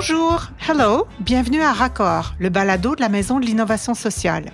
Bonjour, 0.00 0.46
hello, 0.66 1.06
bienvenue 1.20 1.60
à 1.60 1.74
Raccord, 1.74 2.32
le 2.38 2.48
balado 2.48 2.94
de 2.96 3.02
la 3.02 3.10
Maison 3.10 3.38
de 3.38 3.44
l'innovation 3.44 3.92
sociale. 3.92 4.46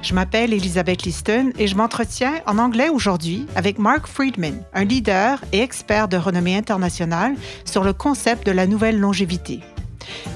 Je 0.00 0.14
m'appelle 0.14 0.54
Elisabeth 0.54 1.02
Liston 1.02 1.52
et 1.58 1.66
je 1.66 1.76
m'entretiens 1.76 2.40
en 2.46 2.56
anglais 2.56 2.88
aujourd'hui 2.88 3.46
avec 3.56 3.78
Mark 3.78 4.06
Friedman, 4.06 4.62
un 4.72 4.84
leader 4.84 5.44
et 5.52 5.60
expert 5.60 6.08
de 6.08 6.16
renommée 6.16 6.56
internationale 6.56 7.34
sur 7.66 7.84
le 7.84 7.92
concept 7.92 8.46
de 8.46 8.52
la 8.52 8.66
nouvelle 8.66 8.98
longévité. 8.98 9.60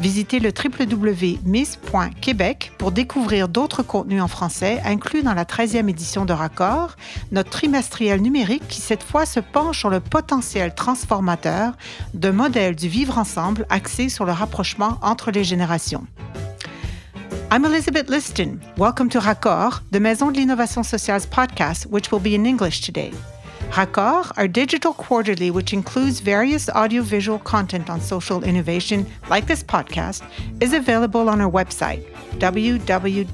Visitez 0.01 0.41
le 0.41 0.51
www.miss.québec 0.51 2.73
pour 2.79 2.93
découvrir 2.93 3.49
d'autres 3.49 3.83
contenus 3.83 4.23
en 4.23 4.29
français 4.29 4.81
inclus 4.85 5.23
dans 5.23 5.35
la 5.35 5.45
13e 5.45 5.89
édition 5.89 6.25
de 6.25 6.33
Raccord, 6.33 6.97
notre 7.33 7.51
trimestriel 7.51 8.23
numérique 8.23 8.67
qui 8.69 8.81
cette 8.81 9.03
fois 9.03 9.27
se 9.27 9.41
penche 9.41 9.81
sur 9.81 9.91
le 9.91 10.01
potentiel 10.01 10.75
transformateur 10.75 11.75
de 12.15 12.31
modèles 12.31 12.77
du 12.77 12.89
vivre 12.89 13.19
ensemble 13.19 13.67
axé 13.71 14.09
sur 14.09 14.25
le 14.25 14.33
rapprochement 14.33 14.99
entre 15.03 15.31
les 15.31 15.45
générations. 15.45 16.07
I'm 17.53 17.65
Elizabeth 17.65 18.09
Liston. 18.09 18.61
Welcome 18.77 19.09
to 19.11 19.19
Raccord, 19.19 19.83
the 19.91 19.99
Maison 19.99 20.31
de 20.31 20.39
l'Innovation 20.39 20.85
Sociale's 20.85 21.27
podcast, 21.27 21.85
which 21.91 22.13
will 22.13 22.21
be 22.21 22.35
in 22.35 22.45
English 22.45 22.81
today. 22.81 23.11
Raccord, 23.71 24.33
our 24.37 24.49
digital 24.49 24.93
quarterly, 24.95 25.53
which 25.53 25.73
includes 25.73 26.19
various 26.19 26.69
audiovisual 26.69 27.39
content 27.39 27.89
on 27.89 28.01
social 28.01 28.43
innovation, 28.43 29.07
like 29.31 29.47
this 29.47 29.63
podcast, 29.63 30.23
is 30.61 30.73
available 30.73 31.29
on 31.29 31.41
our 31.41 31.51
website, 31.51 32.05
www.mis.quebec. 32.39 33.29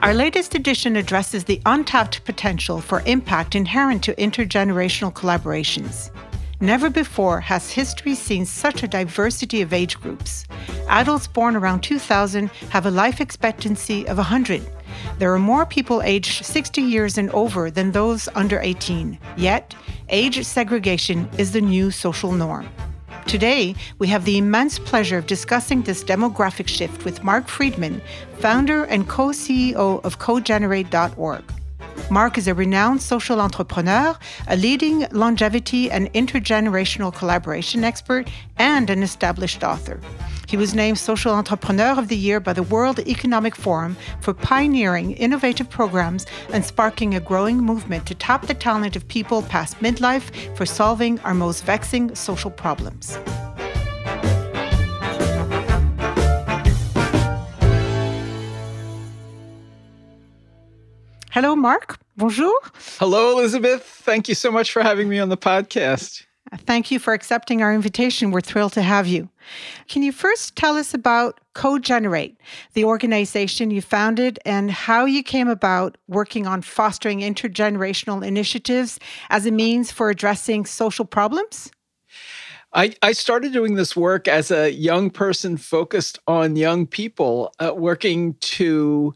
Our 0.00 0.14
latest 0.14 0.54
edition 0.54 0.96
addresses 0.96 1.44
the 1.44 1.60
untapped 1.64 2.24
potential 2.24 2.80
for 2.80 3.02
impact 3.06 3.54
inherent 3.54 4.02
to 4.04 4.14
intergenerational 4.14 5.12
collaborations. 5.12 6.10
Never 6.60 6.90
before 6.90 7.40
has 7.40 7.70
history 7.70 8.14
seen 8.16 8.44
such 8.44 8.82
a 8.82 8.88
diversity 8.88 9.62
of 9.62 9.72
age 9.72 10.00
groups. 10.00 10.44
Adults 10.88 11.28
born 11.28 11.54
around 11.54 11.82
2000 11.82 12.48
have 12.70 12.86
a 12.86 12.90
life 12.90 13.20
expectancy 13.20 14.08
of 14.08 14.16
100 14.16 14.62
there 15.18 15.32
are 15.34 15.38
more 15.38 15.66
people 15.66 16.02
aged 16.02 16.44
60 16.44 16.80
years 16.80 17.18
and 17.18 17.30
over 17.30 17.70
than 17.70 17.92
those 17.92 18.28
under 18.34 18.60
18. 18.60 19.18
Yet, 19.36 19.74
age 20.08 20.44
segregation 20.44 21.28
is 21.38 21.52
the 21.52 21.60
new 21.60 21.90
social 21.90 22.32
norm. 22.32 22.68
Today, 23.26 23.74
we 23.98 24.08
have 24.08 24.24
the 24.24 24.38
immense 24.38 24.78
pleasure 24.78 25.18
of 25.18 25.26
discussing 25.26 25.82
this 25.82 26.02
demographic 26.02 26.66
shift 26.66 27.04
with 27.04 27.22
Mark 27.22 27.48
Friedman, 27.48 28.00
founder 28.38 28.84
and 28.84 29.08
co 29.08 29.28
CEO 29.28 30.04
of 30.04 30.18
cogenerate.org. 30.18 31.44
Mark 32.10 32.36
is 32.38 32.48
a 32.48 32.54
renowned 32.54 33.02
social 33.02 33.40
entrepreneur, 33.40 34.16
a 34.48 34.56
leading 34.56 35.06
longevity 35.12 35.90
and 35.90 36.12
intergenerational 36.12 37.14
collaboration 37.14 37.84
expert, 37.84 38.28
and 38.58 38.90
an 38.90 39.02
established 39.02 39.62
author. 39.62 40.00
He 40.50 40.56
was 40.56 40.74
named 40.74 40.98
Social 40.98 41.32
Entrepreneur 41.32 41.96
of 41.96 42.08
the 42.08 42.16
Year 42.16 42.40
by 42.40 42.52
the 42.52 42.64
World 42.64 42.98
Economic 42.98 43.54
Forum 43.54 43.96
for 44.20 44.34
pioneering 44.34 45.12
innovative 45.12 45.70
programs 45.70 46.26
and 46.52 46.64
sparking 46.64 47.14
a 47.14 47.20
growing 47.20 47.58
movement 47.58 48.04
to 48.06 48.16
tap 48.16 48.48
the 48.48 48.54
talent 48.54 48.96
of 48.96 49.06
people 49.06 49.42
past 49.42 49.78
midlife 49.78 50.56
for 50.56 50.66
solving 50.66 51.20
our 51.20 51.34
most 51.34 51.64
vexing 51.64 52.16
social 52.16 52.50
problems. 52.50 53.16
Hello, 61.42 61.56
Mark. 61.56 61.98
Bonjour. 62.18 62.54
Hello, 62.98 63.32
Elizabeth. 63.32 63.82
Thank 63.82 64.28
you 64.28 64.34
so 64.34 64.52
much 64.52 64.72
for 64.72 64.82
having 64.82 65.08
me 65.08 65.18
on 65.18 65.30
the 65.30 65.38
podcast. 65.38 66.26
Thank 66.54 66.90
you 66.90 66.98
for 66.98 67.14
accepting 67.14 67.62
our 67.62 67.72
invitation. 67.72 68.30
We're 68.30 68.42
thrilled 68.42 68.74
to 68.74 68.82
have 68.82 69.06
you. 69.06 69.30
Can 69.88 70.02
you 70.02 70.12
first 70.12 70.54
tell 70.54 70.76
us 70.76 70.92
about 70.92 71.40
CoGenerate, 71.54 72.36
the 72.74 72.84
organization 72.84 73.70
you 73.70 73.80
founded, 73.80 74.38
and 74.44 74.70
how 74.70 75.06
you 75.06 75.22
came 75.22 75.48
about 75.48 75.96
working 76.08 76.46
on 76.46 76.60
fostering 76.60 77.20
intergenerational 77.20 78.22
initiatives 78.22 78.98
as 79.30 79.46
a 79.46 79.50
means 79.50 79.90
for 79.90 80.10
addressing 80.10 80.66
social 80.66 81.06
problems? 81.06 81.70
I, 82.74 82.94
I 83.02 83.12
started 83.12 83.54
doing 83.54 83.76
this 83.76 83.96
work 83.96 84.28
as 84.28 84.50
a 84.50 84.70
young 84.70 85.08
person 85.08 85.56
focused 85.56 86.18
on 86.28 86.56
young 86.56 86.86
people, 86.86 87.54
uh, 87.58 87.72
working 87.74 88.34
to 88.40 89.14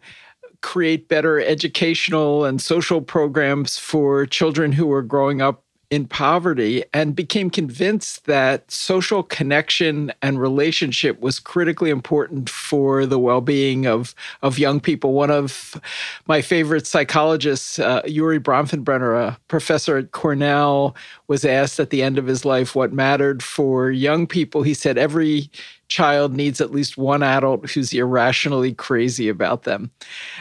create 0.64 1.08
better 1.08 1.38
educational 1.38 2.46
and 2.46 2.60
social 2.60 3.02
programs 3.02 3.76
for 3.76 4.24
children 4.24 4.72
who 4.72 4.86
were 4.86 5.02
growing 5.02 5.42
up 5.42 5.62
in 5.90 6.06
poverty 6.06 6.82
and 6.94 7.14
became 7.14 7.50
convinced 7.50 8.24
that 8.24 8.68
social 8.70 9.22
connection 9.22 10.10
and 10.22 10.40
relationship 10.40 11.20
was 11.20 11.38
critically 11.38 11.90
important 11.90 12.48
for 12.48 13.04
the 13.04 13.18
well-being 13.18 13.86
of 13.86 14.14
of 14.42 14.58
young 14.58 14.80
people. 14.80 15.12
One 15.12 15.30
of 15.30 15.80
my 16.26 16.40
favorite 16.40 16.86
psychologists, 16.86 17.78
uh, 17.78 18.00
Urie 18.06 18.40
Bronfenbrenner, 18.40 19.28
a 19.28 19.38
professor 19.48 19.98
at 19.98 20.12
Cornell, 20.12 20.96
was 21.28 21.44
asked 21.44 21.78
at 21.78 21.90
the 21.90 22.02
end 22.02 22.16
of 22.18 22.26
his 22.26 22.46
life 22.46 22.74
what 22.74 22.92
mattered 22.92 23.42
for 23.42 23.90
young 23.90 24.26
people. 24.26 24.62
He 24.62 24.74
said 24.74 24.96
every 24.96 25.50
child 25.88 26.34
needs 26.34 26.60
at 26.60 26.70
least 26.70 26.96
one 26.96 27.22
adult 27.22 27.68
who's 27.70 27.92
irrationally 27.92 28.72
crazy 28.72 29.28
about 29.28 29.64
them. 29.64 29.90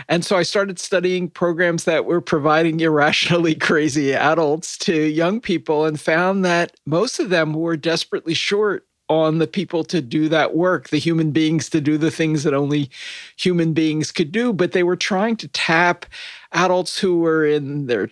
And 0.07 0.25
so 0.25 0.37
I 0.37 0.43
started 0.43 0.79
studying 0.79 1.29
programs 1.29 1.83
that 1.85 2.05
were 2.05 2.21
providing 2.21 2.79
irrationally 2.79 3.55
crazy 3.55 4.13
adults 4.13 4.77
to 4.79 4.93
young 4.95 5.39
people 5.41 5.85
and 5.85 5.99
found 5.99 6.43
that 6.45 6.75
most 6.85 7.19
of 7.19 7.29
them 7.29 7.53
were 7.53 7.77
desperately 7.77 8.33
short 8.33 8.85
on 9.09 9.37
the 9.37 9.47
people 9.47 9.83
to 9.83 10.01
do 10.01 10.29
that 10.29 10.55
work, 10.55 10.89
the 10.89 10.97
human 10.97 11.31
beings 11.31 11.69
to 11.69 11.81
do 11.81 11.97
the 11.97 12.11
things 12.11 12.43
that 12.43 12.53
only 12.53 12.89
human 13.37 13.73
beings 13.73 14.11
could 14.11 14.31
do. 14.31 14.53
But 14.53 14.71
they 14.71 14.83
were 14.83 14.95
trying 14.95 15.35
to 15.37 15.47
tap 15.49 16.05
adults 16.53 16.97
who 16.97 17.19
were 17.19 17.45
in 17.45 17.87
their 17.87 18.09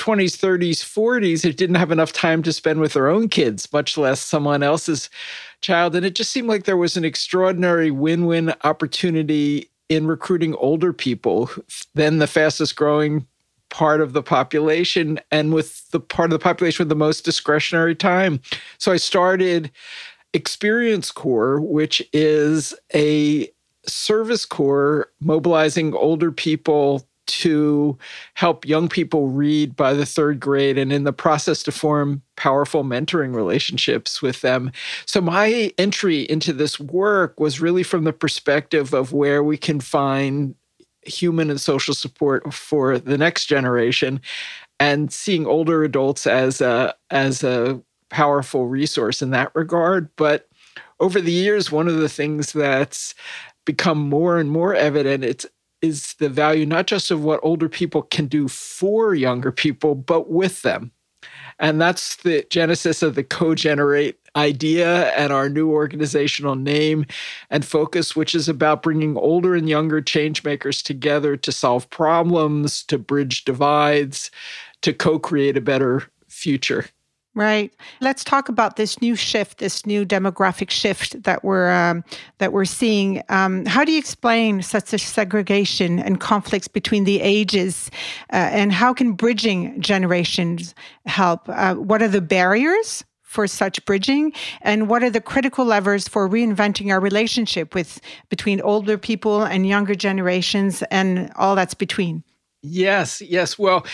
20s, 0.00 0.36
30s, 0.38 0.80
40s 0.80 1.42
who 1.42 1.52
didn't 1.52 1.76
have 1.76 1.92
enough 1.92 2.12
time 2.12 2.42
to 2.42 2.52
spend 2.52 2.80
with 2.80 2.94
their 2.94 3.08
own 3.08 3.28
kids, 3.28 3.70
much 3.70 3.98
less 3.98 4.20
someone 4.20 4.62
else's 4.62 5.10
child. 5.60 5.94
And 5.94 6.06
it 6.06 6.14
just 6.14 6.30
seemed 6.30 6.48
like 6.48 6.64
there 6.64 6.76
was 6.76 6.96
an 6.96 7.04
extraordinary 7.04 7.90
win 7.90 8.26
win 8.26 8.54
opportunity 8.64 9.70
in 9.88 10.06
recruiting 10.06 10.54
older 10.54 10.92
people, 10.92 11.50
then 11.94 12.18
the 12.18 12.26
fastest 12.26 12.76
growing 12.76 13.26
part 13.70 14.00
of 14.00 14.12
the 14.12 14.22
population 14.22 15.18
and 15.30 15.52
with 15.52 15.88
the 15.90 16.00
part 16.00 16.32
of 16.32 16.38
the 16.38 16.42
population 16.42 16.84
with 16.84 16.88
the 16.88 16.94
most 16.94 17.24
discretionary 17.24 17.94
time. 17.94 18.40
So 18.78 18.92
I 18.92 18.96
started 18.96 19.70
Experience 20.32 21.10
Corps, 21.10 21.60
which 21.60 22.02
is 22.12 22.74
a 22.94 23.48
service 23.86 24.44
corps 24.44 25.10
mobilizing 25.20 25.94
older 25.94 26.30
people 26.30 27.06
to 27.30 27.98
help 28.34 28.66
young 28.66 28.88
people 28.88 29.28
read 29.28 29.76
by 29.76 29.94
the 29.94 30.06
third 30.06 30.40
grade 30.40 30.78
and 30.78 30.92
in 30.92 31.04
the 31.04 31.12
process 31.12 31.62
to 31.64 31.72
form 31.72 32.22
powerful 32.36 32.84
mentoring 32.84 33.34
relationships 33.34 34.22
with 34.22 34.40
them. 34.40 34.72
So, 35.06 35.20
my 35.20 35.72
entry 35.78 36.22
into 36.22 36.52
this 36.52 36.80
work 36.80 37.38
was 37.38 37.60
really 37.60 37.82
from 37.82 38.04
the 38.04 38.12
perspective 38.12 38.94
of 38.94 39.12
where 39.12 39.42
we 39.42 39.56
can 39.56 39.80
find 39.80 40.54
human 41.02 41.50
and 41.50 41.60
social 41.60 41.94
support 41.94 42.52
for 42.52 42.98
the 42.98 43.18
next 43.18 43.46
generation 43.46 44.20
and 44.78 45.12
seeing 45.12 45.46
older 45.46 45.82
adults 45.82 46.26
as 46.26 46.60
a 46.60 46.94
as 47.10 47.42
a 47.42 47.80
powerful 48.10 48.66
resource 48.66 49.22
in 49.22 49.30
that 49.30 49.50
regard 49.54 50.08
but 50.16 50.48
over 50.98 51.20
the 51.20 51.32
years 51.32 51.70
one 51.70 51.88
of 51.88 51.96
the 51.96 52.08
things 52.08 52.52
that's 52.52 53.14
become 53.64 53.98
more 53.98 54.38
and 54.38 54.50
more 54.50 54.74
evident 54.74 55.24
it's 55.24 55.46
is 55.82 56.14
the 56.14 56.28
value 56.28 56.66
not 56.66 56.86
just 56.86 57.10
of 57.10 57.24
what 57.24 57.40
older 57.42 57.68
people 57.68 58.02
can 58.02 58.26
do 58.26 58.48
for 58.48 59.14
younger 59.14 59.52
people, 59.52 59.94
but 59.94 60.30
with 60.30 60.62
them. 60.62 60.92
And 61.58 61.80
that's 61.80 62.16
the 62.16 62.46
genesis 62.50 63.02
of 63.02 63.14
the 63.14 63.24
co-generate 63.24 64.18
idea 64.36 65.10
and 65.10 65.32
our 65.32 65.48
new 65.48 65.70
organizational 65.70 66.54
name 66.54 67.04
and 67.50 67.64
focus, 67.64 68.16
which 68.16 68.34
is 68.34 68.48
about 68.48 68.82
bringing 68.82 69.16
older 69.16 69.54
and 69.54 69.68
younger 69.68 70.00
changemakers 70.00 70.82
together 70.82 71.36
to 71.36 71.52
solve 71.52 71.90
problems, 71.90 72.82
to 72.84 72.98
bridge 72.98 73.44
divides, 73.44 74.30
to 74.82 74.92
co-create 74.94 75.56
a 75.56 75.60
better 75.60 76.04
future. 76.28 76.86
Right. 77.32 77.72
Let's 78.00 78.24
talk 78.24 78.48
about 78.48 78.74
this 78.74 79.00
new 79.00 79.14
shift, 79.14 79.58
this 79.58 79.86
new 79.86 80.04
demographic 80.04 80.68
shift 80.68 81.22
that 81.22 81.44
we're 81.44 81.70
um, 81.70 82.02
that 82.38 82.52
we're 82.52 82.64
seeing. 82.64 83.22
Um, 83.28 83.64
how 83.66 83.84
do 83.84 83.92
you 83.92 84.00
explain 84.00 84.62
such 84.62 84.92
a 84.92 84.98
segregation 84.98 86.00
and 86.00 86.18
conflicts 86.18 86.66
between 86.66 87.04
the 87.04 87.20
ages, 87.20 87.88
uh, 88.32 88.36
and 88.36 88.72
how 88.72 88.92
can 88.92 89.12
bridging 89.12 89.80
generations 89.80 90.74
help? 91.06 91.48
Uh, 91.48 91.76
what 91.76 92.02
are 92.02 92.08
the 92.08 92.20
barriers 92.20 93.04
for 93.22 93.46
such 93.46 93.84
bridging, 93.84 94.32
and 94.62 94.88
what 94.88 95.04
are 95.04 95.10
the 95.10 95.20
critical 95.20 95.64
levers 95.64 96.08
for 96.08 96.28
reinventing 96.28 96.90
our 96.90 96.98
relationship 96.98 97.76
with 97.76 98.00
between 98.28 98.60
older 98.62 98.98
people 98.98 99.44
and 99.44 99.68
younger 99.68 99.94
generations, 99.94 100.82
and 100.90 101.30
all 101.36 101.54
that's 101.54 101.74
between? 101.74 102.24
Yes, 102.62 103.22
yes. 103.22 103.58
Well, 103.58 103.86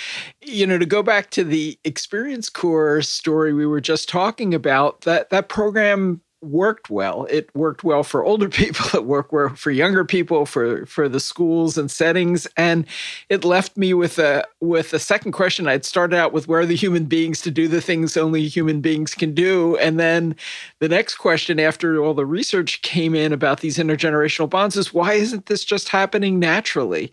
you 0.42 0.66
know, 0.66 0.78
to 0.78 0.86
go 0.86 1.02
back 1.02 1.30
to 1.30 1.44
the 1.44 1.78
Experience 1.84 2.48
Corps 2.48 3.02
story 3.02 3.52
we 3.52 3.66
were 3.66 3.80
just 3.80 4.08
talking 4.08 4.54
about, 4.54 5.02
that 5.02 5.30
that 5.30 5.48
program 5.48 6.20
worked 6.42 6.90
well. 6.90 7.26
It 7.30 7.48
worked 7.56 7.82
well 7.82 8.02
for 8.02 8.24
older 8.24 8.48
people. 8.50 8.98
It 8.98 9.06
worked 9.06 9.32
well 9.32 9.50
for 9.54 9.70
younger 9.70 10.04
people, 10.04 10.46
for 10.46 10.84
for 10.86 11.08
the 11.08 11.20
schools 11.20 11.78
and 11.78 11.88
settings. 11.90 12.48
And 12.56 12.86
it 13.28 13.44
left 13.44 13.76
me 13.76 13.94
with 13.94 14.18
a 14.18 14.44
with 14.60 14.92
a 14.92 14.98
second 14.98 15.30
question. 15.30 15.68
I'd 15.68 15.84
started 15.84 16.16
out 16.16 16.32
with 16.32 16.48
where 16.48 16.60
are 16.60 16.66
the 16.66 16.74
human 16.76 17.04
beings 17.04 17.40
to 17.42 17.52
do 17.52 17.68
the 17.68 17.80
things 17.80 18.16
only 18.16 18.48
human 18.48 18.80
beings 18.80 19.14
can 19.14 19.32
do, 19.32 19.76
and 19.76 20.00
then 20.00 20.34
the 20.80 20.88
next 20.88 21.16
question 21.16 21.60
after 21.60 22.02
all 22.02 22.14
the 22.14 22.26
research 22.26 22.82
came 22.82 23.14
in 23.14 23.32
about 23.32 23.60
these 23.60 23.78
intergenerational 23.78 24.50
bonds 24.50 24.76
is 24.76 24.92
why 24.92 25.12
isn't 25.12 25.46
this 25.46 25.64
just 25.64 25.88
happening 25.90 26.40
naturally? 26.40 27.12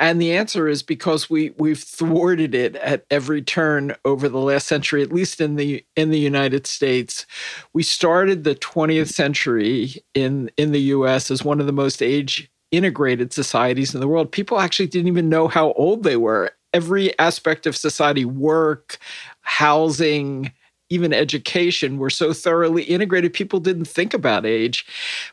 And 0.00 0.20
the 0.20 0.32
answer 0.32 0.66
is 0.66 0.82
because 0.82 1.28
we 1.28 1.50
we've 1.58 1.78
thwarted 1.78 2.54
it 2.54 2.74
at 2.76 3.04
every 3.10 3.42
turn 3.42 3.94
over 4.06 4.30
the 4.30 4.38
last 4.38 4.66
century, 4.66 5.02
at 5.02 5.12
least 5.12 5.42
in 5.42 5.56
the 5.56 5.84
in 5.94 6.08
the 6.08 6.18
United 6.18 6.66
States. 6.66 7.26
We 7.74 7.82
started 7.82 8.42
the 8.42 8.54
20th 8.54 9.12
century 9.12 10.02
in 10.14 10.50
in 10.56 10.72
the 10.72 10.80
US 10.80 11.30
as 11.30 11.44
one 11.44 11.60
of 11.60 11.66
the 11.66 11.72
most 11.72 12.02
age 12.02 12.50
integrated 12.70 13.34
societies 13.34 13.94
in 13.94 14.00
the 14.00 14.08
world. 14.08 14.32
People 14.32 14.58
actually 14.58 14.86
didn't 14.86 15.08
even 15.08 15.28
know 15.28 15.48
how 15.48 15.72
old 15.72 16.02
they 16.02 16.16
were. 16.16 16.50
Every 16.72 17.16
aspect 17.18 17.66
of 17.66 17.76
society, 17.76 18.24
work, 18.24 18.96
housing, 19.42 20.50
even 20.88 21.12
education 21.12 21.98
were 21.98 22.10
so 22.10 22.32
thoroughly 22.32 22.84
integrated, 22.84 23.34
people 23.34 23.60
didn't 23.60 23.86
think 23.86 24.14
about 24.14 24.46
age. 24.46 24.86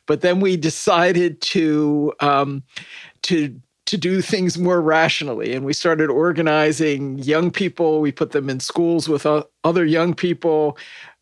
But 0.07 0.21
then 0.21 0.41
we 0.41 0.57
decided 0.57 1.39
to 1.41 2.13
um, 2.19 2.63
to 3.23 3.59
to 3.87 3.97
do 3.97 4.21
things 4.21 4.57
more 4.57 4.81
rationally. 4.81 5.53
And 5.53 5.65
we 5.65 5.73
started 5.73 6.09
organizing 6.09 7.17
young 7.19 7.51
people. 7.51 7.99
We 7.99 8.11
put 8.11 8.31
them 8.31 8.49
in 8.49 8.59
schools 8.59 9.09
with 9.09 9.25
other 9.63 9.85
young 9.85 10.13
people 10.13 10.77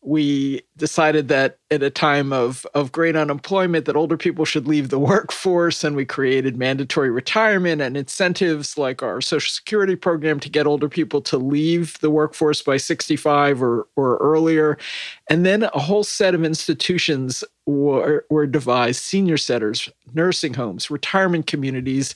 we 0.06 0.62
decided 0.76 1.26
that 1.26 1.58
at 1.72 1.82
a 1.82 1.90
time 1.90 2.32
of, 2.32 2.64
of 2.74 2.92
great 2.92 3.16
unemployment 3.16 3.86
that 3.86 3.96
older 3.96 4.16
people 4.16 4.44
should 4.44 4.68
leave 4.68 4.88
the 4.88 4.98
workforce 5.00 5.82
and 5.82 5.96
we 5.96 6.04
created 6.04 6.56
mandatory 6.56 7.10
retirement 7.10 7.82
and 7.82 7.96
incentives 7.96 8.78
like 8.78 9.02
our 9.02 9.20
social 9.20 9.50
security 9.50 9.96
program 9.96 10.38
to 10.38 10.48
get 10.48 10.66
older 10.66 10.88
people 10.88 11.20
to 11.20 11.36
leave 11.36 11.98
the 11.98 12.10
workforce 12.10 12.62
by 12.62 12.76
65 12.76 13.60
or, 13.60 13.88
or 13.96 14.16
earlier 14.18 14.78
and 15.28 15.44
then 15.44 15.64
a 15.64 15.80
whole 15.80 16.04
set 16.04 16.36
of 16.36 16.44
institutions 16.44 17.42
were, 17.66 18.24
were 18.30 18.46
devised 18.46 19.02
senior 19.02 19.36
centers 19.36 19.90
nursing 20.14 20.54
homes 20.54 20.88
retirement 20.88 21.46
communities 21.46 22.14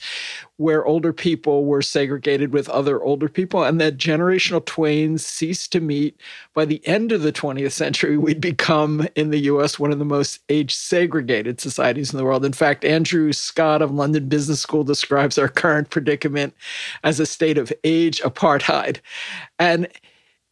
where 0.58 0.86
older 0.86 1.12
people 1.12 1.64
were 1.64 1.82
segregated 1.82 2.52
with 2.52 2.68
other 2.68 3.02
older 3.02 3.28
people 3.28 3.64
and 3.64 3.80
that 3.80 3.96
generational 3.96 4.64
twains 4.64 5.26
ceased 5.26 5.72
to 5.72 5.80
meet 5.80 6.16
by 6.54 6.64
the 6.64 6.86
end 6.86 7.10
of 7.10 7.22
the 7.22 7.32
20th 7.32 7.72
century, 7.72 8.16
we'd 8.16 8.40
become 8.40 9.06
in 9.16 9.30
the 9.30 9.40
US 9.40 9.78
one 9.78 9.90
of 9.90 9.98
the 9.98 10.04
most 10.04 10.40
age 10.48 10.74
segregated 10.74 11.60
societies 11.60 12.12
in 12.12 12.16
the 12.16 12.24
world. 12.24 12.44
In 12.44 12.52
fact, 12.52 12.84
Andrew 12.84 13.32
Scott 13.32 13.82
of 13.82 13.90
London 13.90 14.28
Business 14.28 14.60
School 14.60 14.84
describes 14.84 15.38
our 15.38 15.48
current 15.48 15.90
predicament 15.90 16.54
as 17.02 17.18
a 17.18 17.26
state 17.26 17.58
of 17.58 17.72
age 17.82 18.20
apartheid. 18.22 18.98
And 19.58 19.88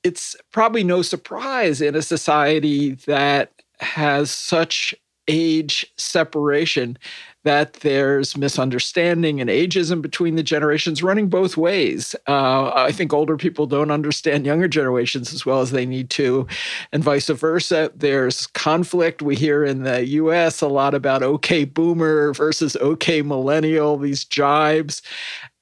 it's 0.03 0.37
probably 0.53 0.85
no 0.85 1.03
surprise 1.03 1.81
in 1.81 1.95
a 1.95 2.03
society 2.03 2.93
that 3.07 3.53
has 3.81 4.31
such 4.31 4.95
age 5.29 5.87
separation 5.97 6.99
that 7.45 7.75
there's 7.75 8.37
misunderstanding 8.37 9.41
and 9.41 9.49
ageism 9.49 10.03
between 10.03 10.35
the 10.35 10.43
generations 10.43 11.03
running 11.03 11.29
both 11.29 11.57
ways. 11.57 12.17
Uh, 12.27 12.73
I 12.75 12.91
think 12.91 13.13
older 13.13 13.37
people 13.37 13.67
don't 13.67 13.91
understand 13.91 14.45
younger 14.45 14.69
generations 14.69 15.33
as 15.33 15.47
well 15.47 15.61
as 15.61 15.71
they 15.71 15.87
need 15.87 16.11
to, 16.11 16.47
and 16.93 17.05
vice 17.05 17.29
versa. 17.29 17.93
There's 17.95 18.49
conflict. 18.49 19.23
We 19.23 19.37
hear 19.37 19.65
in 19.65 19.85
the 19.85 20.05
US 20.07 20.61
a 20.61 20.69
lot 20.69 20.95
about 20.95 21.23
okay 21.23 21.65
boomer 21.65 22.35
versus 22.35 22.77
okay 22.77 23.23
millennial, 23.23 23.97
these 23.97 24.25
jibes. 24.25 25.01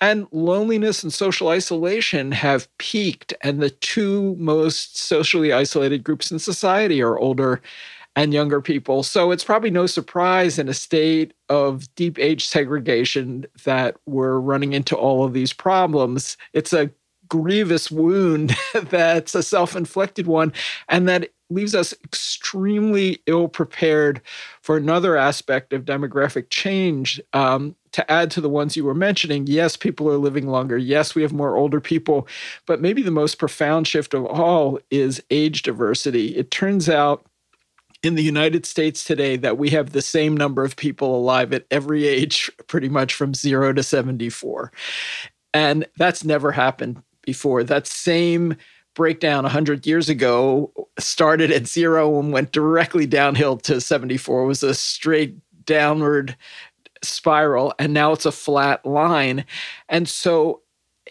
And 0.01 0.27
loneliness 0.31 1.03
and 1.03 1.13
social 1.13 1.49
isolation 1.49 2.33
have 2.33 2.69
peaked, 2.79 3.33
and 3.43 3.61
the 3.61 3.71
two 3.71 4.35
most 4.39 4.99
socially 4.99 5.53
isolated 5.53 6.05
groups 6.05 6.31
in 6.31 6.39
society 6.39 7.01
are 7.01 7.19
older 7.19 7.63
and 8.17 8.33
younger 8.33 8.63
people. 8.63 9.03
So 9.03 9.31
it's 9.31 9.45
probably 9.45 9.71
no 9.71 9.87
surprise 9.87 10.59
in 10.59 10.69
a 10.69 10.75
state 10.75 11.35
of 11.51 11.95
deep 11.95 12.19
age 12.19 12.49
segregation 12.49 13.45
that 13.65 13.97
we're 14.07 14.41
running 14.41 14.73
into 14.73 14.97
all 14.97 15.25
of 15.25 15.35
these 15.35 15.53
problems. 15.53 16.39
It's 16.55 16.73
a 16.73 16.91
grievous 17.29 17.91
wound 17.91 18.57
that's 18.85 19.35
a 19.35 19.43
self 19.43 19.77
inflicted 19.77 20.27
one, 20.27 20.53
and 20.89 21.09
that 21.09 21.31
leaves 21.49 21.77
us 21.77 21.95
extremely 22.05 23.21
ill 23.27 23.47
prepared 23.47 24.21
for 24.63 24.77
another 24.77 25.17
aspect 25.17 25.73
of 25.73 25.85
demographic 25.85 26.51
change. 26.51 27.21
Um, 27.35 27.77
to 27.93 28.11
add 28.13 28.31
to 28.31 28.43
the 28.43 28.49
ones 28.51 28.77
you 28.77 28.85
were 28.85 28.95
mentioning, 28.95 29.47
yes, 29.47 29.75
people 29.75 30.07
are 30.11 30.19
living 30.19 30.49
longer. 30.49 30.77
Yes, 30.77 31.15
we 31.15 31.23
have 31.23 31.33
more 31.33 31.57
older 31.57 31.81
people. 31.81 32.29
But 32.67 32.83
maybe 32.83 33.03
the 33.03 33.11
most 33.11 33.39
profound 33.39 33.89
shift 33.89 34.13
of 34.13 34.27
all 34.27 34.79
is 34.91 35.23
age 35.31 35.63
diversity. 35.63 36.37
It 36.37 36.51
turns 36.51 36.91
out 36.91 37.25
in 38.03 38.15
the 38.15 38.23
United 38.23 38.67
States 38.67 39.05
today 39.05 39.37
that 39.37 39.59
we 39.59 39.71
have 39.71 39.91
the 39.91 40.03
same 40.03 40.37
number 40.37 40.65
of 40.65 40.77
people 40.77 41.17
alive 41.17 41.53
at 41.53 41.67
every 41.71 42.07
age, 42.07 42.51
pretty 42.67 42.89
much 42.89 43.15
from 43.15 43.35
zero 43.35 43.73
to 43.73 43.83
74. 43.83 44.73
And 45.55 45.87
that's 45.97 46.25
never 46.25 46.53
happened 46.53 47.03
before. 47.23 47.65
That 47.65 47.87
same 47.87 48.57
breakdown 48.97 49.45
100 49.45 49.87
years 49.87 50.09
ago 50.09 50.73
started 50.99 51.51
at 51.53 51.67
zero 51.67 52.19
and 52.19 52.33
went 52.33 52.51
directly 52.51 53.07
downhill 53.07 53.59
to 53.59 53.79
74 53.79 54.43
it 54.43 54.47
was 54.47 54.63
a 54.63 54.75
straight 54.75 55.37
downward 55.67 56.35
spiral 57.05 57.75
and 57.79 57.93
now 57.93 58.13
it's 58.13 58.25
a 58.25 58.33
flat 58.33 58.85
line 58.87 59.45
and 59.91 60.09
so 60.09 60.63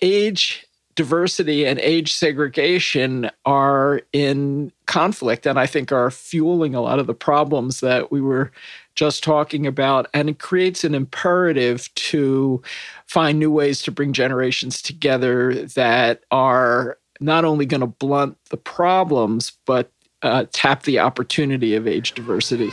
age 0.01 0.64
diversity 0.95 1.65
and 1.65 1.79
age 1.79 2.13
segregation 2.13 3.29
are 3.45 4.01
in 4.13 4.71
conflict 4.85 5.45
and 5.45 5.59
I 5.59 5.65
think 5.65 5.91
are 5.91 6.09
fueling 6.09 6.73
a 6.73 6.81
lot 6.81 6.99
of 6.99 7.07
the 7.07 7.13
problems 7.13 7.81
that 7.81 8.11
we 8.11 8.21
were 8.21 8.51
just 8.95 9.23
talking 9.23 9.67
about. 9.67 10.07
And 10.13 10.29
it 10.29 10.39
creates 10.39 10.83
an 10.83 10.95
imperative 10.95 11.93
to 11.95 12.61
find 13.07 13.37
new 13.37 13.51
ways 13.51 13.81
to 13.83 13.91
bring 13.91 14.13
generations 14.13 14.81
together 14.81 15.65
that 15.75 16.23
are 16.31 16.97
not 17.19 17.45
only 17.45 17.65
going 17.65 17.81
to 17.81 17.87
blunt 17.87 18.37
the 18.49 18.57
problems, 18.57 19.51
but 19.65 19.91
uh, 20.21 20.45
tap 20.53 20.83
the 20.83 20.99
opportunity 20.99 21.75
of 21.75 21.87
age 21.87 22.13
diversity. 22.13 22.71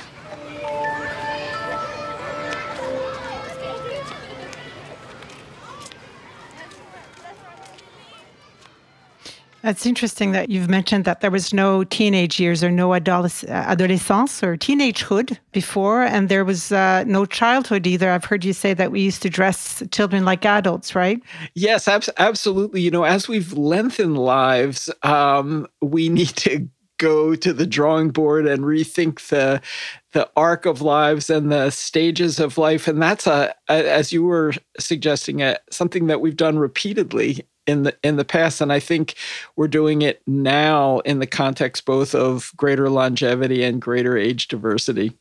It's 9.65 9.87
interesting 9.87 10.33
that 10.33 10.51
you've 10.51 10.69
mentioned 10.69 11.05
that 11.05 11.21
there 11.21 11.31
was 11.31 11.55
no 11.55 11.85
teenage 11.85 12.41
years 12.41 12.65
or 12.65 12.71
no 12.71 12.95
adolescence 12.95 14.43
or 14.43 14.57
teenagehood 14.57 15.39
before, 15.53 16.03
and 16.03 16.29
there 16.29 16.45
was 16.45 16.73
uh, 16.73 17.05
no 17.07 17.27
childhood 17.27 17.87
either. 17.87 18.11
I've 18.11 18.25
heard 18.25 18.45
you 18.45 18.53
say 18.53 18.75
that 18.75 18.91
we 18.91 19.01
used 19.01 19.23
to 19.23 19.31
dress 19.31 19.83
children 19.93 20.25
like 20.25 20.45
adults, 20.45 20.97
right? 20.97 21.23
Yes, 21.55 21.87
ab- 21.87 22.05
absolutely. 22.19 22.81
You 22.81 22.91
know, 22.91 23.05
as 23.05 23.29
we've 23.29 23.53
lengthened 23.53 24.19
lives, 24.19 24.91
um, 25.05 25.69
we 25.81 26.09
need 26.09 26.29
to 26.29 26.69
go 26.99 27.35
to 27.35 27.53
the 27.53 27.67
drawing 27.67 28.11
board 28.11 28.47
and 28.47 28.63
rethink 28.63 29.29
the 29.29 29.61
the 30.13 30.29
arc 30.37 30.67
of 30.67 30.83
lives 30.83 31.31
and 31.31 31.51
the 31.51 31.71
stages 31.71 32.39
of 32.39 32.59
life 32.59 32.87
and 32.87 33.03
that's 33.03 33.27
a, 33.27 33.53
a 33.69 33.91
as 33.91 34.13
you 34.13 34.23
were 34.23 34.53
suggesting 34.79 35.43
a, 35.43 35.57
something 35.69 36.07
that 36.07 36.21
we've 36.21 36.37
done 36.37 36.61
repeatedly 36.61 37.45
in 37.67 37.85
the 37.85 37.97
in 38.03 38.17
the 38.17 38.25
past 38.25 38.61
and 38.61 38.73
i 38.73 38.81
think 38.81 39.15
we're 39.57 39.69
doing 39.69 40.03
it 40.03 40.23
now 40.27 40.99
in 41.01 41.19
the 41.19 41.27
context 41.27 41.85
both 41.85 42.15
of 42.15 42.53
greater 42.57 42.89
longevity 42.91 43.63
and 43.63 43.81
greater 43.81 44.17
age 44.17 44.49
diversity 44.49 45.13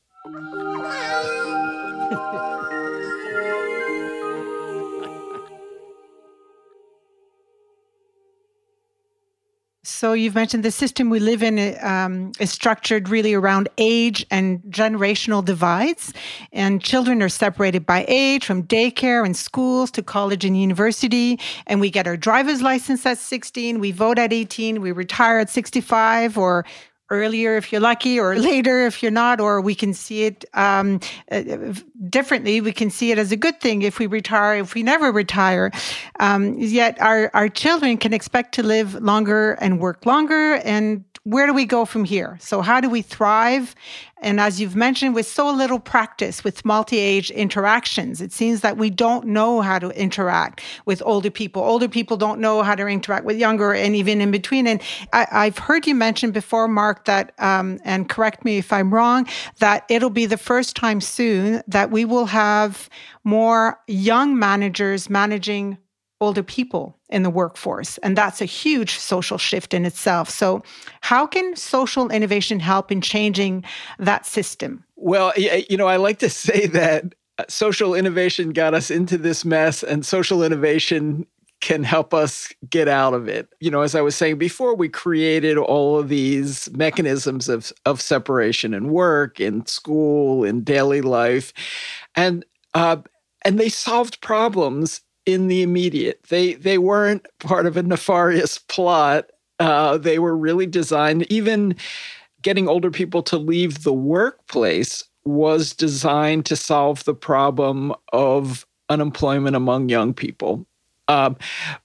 So 9.84 10.14
you've 10.14 10.36
mentioned 10.36 10.64
the 10.64 10.70
system 10.70 11.10
we 11.10 11.20
live 11.20 11.42
in 11.42 11.76
um, 11.84 12.34
is 12.40 12.52
structured 12.52 13.10
really 13.10 13.34
around 13.34 13.68
age 13.80 14.24
and 14.30 14.62
generational 14.70 15.44
divides, 15.44 16.14
and 16.54 16.84
children 16.84 17.24
are 17.24 17.30
separated 17.30 17.84
by 17.84 18.06
age 18.08 18.46
from 18.46 18.62
daycare 18.62 19.26
and 19.26 19.36
schools 19.36 19.90
to 19.92 20.04
college 20.04 20.46
and 20.46 20.56
university. 20.56 21.40
And 21.66 21.82
we 21.82 21.90
get 21.90 22.06
our 22.06 22.16
driver's 22.16 22.62
license 22.62 23.08
at 23.08 23.18
16, 23.18 23.80
we 23.80 23.92
vote 23.92 24.20
at 24.20 24.32
18, 24.32 24.82
we 24.82 24.92
retire 24.92 25.40
at 25.40 25.50
65, 25.50 26.38
or 26.38 26.64
earlier 27.12 27.58
if 27.58 27.72
you're 27.72 27.82
lucky, 27.82 28.20
or 28.20 28.36
later 28.52 28.86
if 28.86 29.04
you're 29.04 29.12
not, 29.12 29.40
or 29.40 29.62
we 29.62 29.76
can 29.76 29.94
see 29.94 30.24
it 30.24 30.46
um, 30.54 31.00
uh, 31.32 31.44
differently. 32.10 32.62
We 32.62 32.72
can 32.72 32.90
see 32.90 33.12
it 33.12 33.20
as 33.20 33.32
a 33.32 33.38
good 33.38 33.62
thing 33.62 33.84
if 33.84 34.00
we 34.00 34.08
retire, 34.08 34.60
if 34.60 34.74
we 34.74 34.82
never 34.82 35.12
retire. 35.12 35.72
Um, 36.20 36.58
yet 36.58 37.00
our, 37.02 37.30
our 37.34 37.50
children 37.50 37.98
can 37.98 38.14
expect 38.14 38.56
to 38.56 38.64
live 38.64 38.96
longer 38.96 39.54
and 39.54 39.80
work 39.80 40.06
longer 40.06 40.56
and 40.64 41.04
where 41.24 41.46
do 41.46 41.54
we 41.54 41.66
go 41.66 41.86
from 41.86 42.04
here? 42.04 42.38
So, 42.42 42.62
how 42.62 42.82
do 42.82 42.90
we 42.90 43.04
thrive? 43.04 43.76
And 44.24 44.40
as 44.40 44.60
you've 44.60 44.76
mentioned, 44.76 45.14
with 45.14 45.28
so 45.28 45.52
little 45.52 45.80
practice 45.80 46.44
with 46.44 46.66
multi 46.66 46.98
age 46.98 47.30
interactions, 47.30 48.22
it 48.22 48.32
seems 48.32 48.62
that 48.62 48.78
we 48.78 48.90
don't 48.90 49.28
know 49.28 49.62
how 49.62 49.78
to 49.78 49.90
interact 49.90 50.62
with 50.86 51.02
older 51.06 51.30
people. 51.30 51.62
Older 51.62 51.88
people 51.88 52.18
don't 52.18 52.40
know 52.40 52.64
how 52.64 52.74
to 52.74 52.88
interact 52.88 53.26
with 53.26 53.38
younger 53.38 53.72
and 53.74 53.96
even 53.96 54.20
in 54.20 54.32
between. 54.32 54.66
And 54.66 54.82
I, 55.14 55.46
have 55.46 55.60
heard 55.60 55.86
you 55.86 55.94
mention 55.94 56.32
before, 56.32 56.68
Mark, 56.68 57.06
that, 57.06 57.34
um, 57.38 57.80
and 57.84 58.10
correct 58.10 58.44
me 58.44 58.58
if 58.58 58.74
I'm 58.74 58.92
wrong, 58.92 59.28
that 59.60 59.86
it'll 59.90 60.10
be 60.10 60.26
the 60.26 60.38
first 60.38 60.76
time 60.76 61.02
soon 61.02 61.62
that 61.68 61.92
we 61.92 62.04
will 62.04 62.26
have 62.26 62.90
more 63.24 63.80
young 63.88 64.40
managers 64.40 65.08
managing 65.10 65.78
older 66.20 66.44
people 66.44 66.98
in 67.12 67.24
the 67.24 67.30
workforce. 67.30 67.98
And 68.00 68.18
that's 68.18 68.42
a 68.42 68.46
huge 68.46 68.98
social 68.98 69.38
shift 69.38 69.74
in 69.74 69.86
itself. 69.86 70.30
So, 70.30 70.64
how 71.02 71.28
can 71.28 71.56
social 71.56 72.10
innovation 72.10 72.60
help 72.60 72.92
in 72.92 73.02
changing 73.02 73.64
that 74.00 74.26
system? 74.26 74.84
Well, 74.96 75.34
you 75.38 75.78
know, 75.78 75.88
I 75.88 75.98
like 75.98 76.20
to 76.20 76.30
say 76.46 76.68
that 76.68 77.14
uh, 77.38 77.46
social 77.48 77.94
innovation 77.94 78.52
got 78.52 78.74
us 78.74 78.92
into 78.92 79.18
this 79.18 79.46
mess, 79.46 79.84
and 79.84 80.06
social 80.06 80.44
innovation 80.44 81.26
can 81.62 81.84
help 81.84 82.12
us 82.12 82.52
get 82.70 82.88
out 82.88 83.14
of 83.14 83.28
it. 83.28 83.48
You 83.60 83.70
know, 83.70 83.82
as 83.82 83.94
I 83.94 84.02
was 84.02 84.16
saying 84.16 84.40
before, 84.40 84.76
we 84.76 84.90
created 84.90 85.58
all 85.58 86.00
of 86.00 86.10
these 86.10 86.70
mechanisms 86.72 87.48
of, 87.48 87.72
of 87.86 88.02
separation 88.02 88.74
in 88.74 88.90
work, 88.90 89.40
in 89.40 89.66
school, 89.68 90.44
in 90.44 90.64
daily 90.64 91.02
life. 91.02 91.54
And 92.16 92.44
uh, 92.74 92.98
and 93.44 93.60
they 93.60 93.70
solved 93.70 94.22
problems 94.22 95.02
in 95.32 95.48
the 95.48 95.62
immediate. 95.62 96.24
They 96.30 96.54
they 96.54 96.78
weren't 96.78 97.26
part 97.40 97.66
of 97.66 97.78
a 97.78 97.84
nefarious 97.84 98.58
plot. 98.58 99.30
Uh, 99.60 99.98
they 99.98 100.20
were 100.20 100.36
really 100.36 100.66
designed. 100.66 101.32
Even 101.32 101.76
getting 102.42 102.68
older 102.68 102.92
people 102.92 103.22
to 103.24 103.38
leave 103.38 103.84
the 103.84 103.94
workplace 103.94 105.04
was 105.24 105.74
designed 105.74 106.46
to 106.48 106.56
solve 106.56 107.04
the 107.04 107.14
problem 107.14 107.94
of 108.12 108.66
unemployment 108.90 109.56
among 109.56 109.90
young 109.90 110.14
people. 110.14 110.66
Um, 111.08 111.36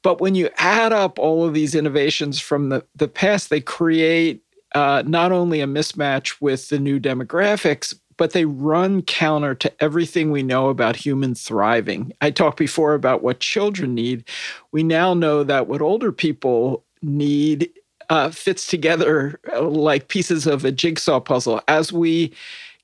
but 0.02 0.20
when 0.20 0.34
you 0.34 0.48
add 0.56 0.92
up 0.92 1.18
all 1.18 1.44
of 1.44 1.52
these 1.52 1.74
innovations 1.74 2.40
from 2.40 2.68
the, 2.68 2.84
the 2.94 3.08
past, 3.08 3.50
they 3.50 3.60
create 3.60 4.42
uh, 4.74 5.02
not 5.06 5.32
only 5.32 5.60
a 5.60 5.66
mismatch 5.66 6.40
with 6.40 6.68
the 6.68 6.78
new 6.78 7.00
demographics, 7.00 7.94
but 8.16 8.32
they 8.32 8.44
run 8.44 9.02
counter 9.02 9.54
to 9.54 9.72
everything 9.82 10.30
we 10.30 10.42
know 10.42 10.68
about 10.68 10.96
human 10.96 11.34
thriving. 11.34 12.12
I 12.20 12.30
talked 12.30 12.58
before 12.58 12.94
about 12.94 13.22
what 13.22 13.40
children 13.40 13.94
need. 13.94 14.24
We 14.72 14.82
now 14.82 15.14
know 15.14 15.44
that 15.44 15.68
what 15.68 15.82
older 15.82 16.12
people 16.12 16.84
need 17.02 17.70
uh, 18.08 18.30
fits 18.30 18.66
together 18.66 19.40
uh, 19.52 19.62
like 19.62 20.08
pieces 20.08 20.46
of 20.46 20.64
a 20.64 20.72
jigsaw 20.72 21.20
puzzle. 21.20 21.60
As 21.68 21.92
we 21.92 22.32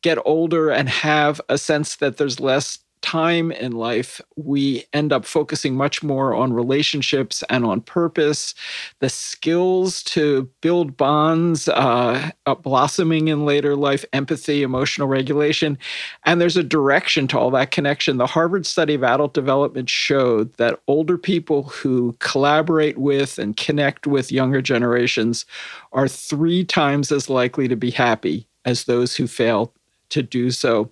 get 0.02 0.18
older 0.24 0.70
and 0.70 0.88
have 0.88 1.40
a 1.48 1.56
sense 1.58 1.96
that 1.96 2.16
there's 2.16 2.40
less 2.40 2.78
time 3.02 3.52
in 3.52 3.72
life, 3.72 4.20
we 4.36 4.84
end 4.92 5.12
up 5.12 5.24
focusing 5.24 5.76
much 5.76 6.02
more 6.02 6.34
on 6.34 6.52
relationships 6.52 7.44
and 7.50 7.64
on 7.64 7.80
purpose, 7.80 8.54
the 9.00 9.08
skills 9.08 10.02
to 10.04 10.48
build 10.60 10.96
bonds, 10.96 11.68
uh, 11.68 12.30
blossoming 12.62 13.28
in 13.28 13.44
later 13.44 13.76
life, 13.76 14.04
empathy, 14.12 14.62
emotional 14.62 15.08
regulation. 15.08 15.76
And 16.24 16.40
there's 16.40 16.56
a 16.56 16.62
direction 16.62 17.28
to 17.28 17.38
all 17.38 17.50
that 17.50 17.70
connection. 17.70 18.16
The 18.16 18.26
Harvard 18.26 18.64
study 18.66 18.94
of 18.94 19.04
adult 19.04 19.34
development 19.34 19.90
showed 19.90 20.54
that 20.54 20.80
older 20.86 21.18
people 21.18 21.64
who 21.64 22.16
collaborate 22.20 22.98
with 22.98 23.38
and 23.38 23.56
connect 23.56 24.06
with 24.06 24.32
younger 24.32 24.62
generations 24.62 25.44
are 25.92 26.08
three 26.08 26.64
times 26.64 27.12
as 27.12 27.28
likely 27.28 27.68
to 27.68 27.76
be 27.76 27.90
happy 27.90 28.46
as 28.64 28.84
those 28.84 29.16
who 29.16 29.26
fail 29.26 29.74
to 30.12 30.22
do 30.22 30.50
so. 30.50 30.90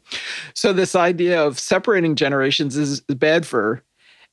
So, 0.54 0.72
this 0.72 0.94
idea 0.94 1.42
of 1.42 1.58
separating 1.58 2.16
generations 2.16 2.76
is 2.76 3.00
bad 3.00 3.46
for 3.46 3.82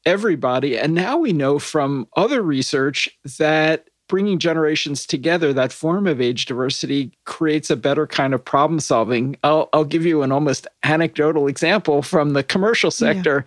everybody. 0.05 0.77
And 0.77 0.93
now 0.93 1.17
we 1.17 1.33
know 1.33 1.59
from 1.59 2.07
other 2.15 2.41
research 2.41 3.09
that 3.37 3.89
bringing 4.07 4.39
generations 4.39 5.05
together, 5.05 5.51
that 5.53 5.73
form 5.73 6.07
of 6.07 6.21
age 6.21 6.45
diversity, 6.45 7.11
creates 7.25 7.69
a 7.69 7.75
better 7.75 8.07
kind 8.07 8.33
of 8.33 8.43
problem 8.43 8.79
solving. 8.79 9.35
I'll, 9.43 9.69
I'll 9.73 9.83
give 9.83 10.05
you 10.05 10.21
an 10.21 10.31
almost 10.31 10.65
anecdotal 10.83 11.47
example 11.47 12.01
from 12.01 12.31
the 12.31 12.43
commercial 12.43 12.89
sector. 12.89 13.43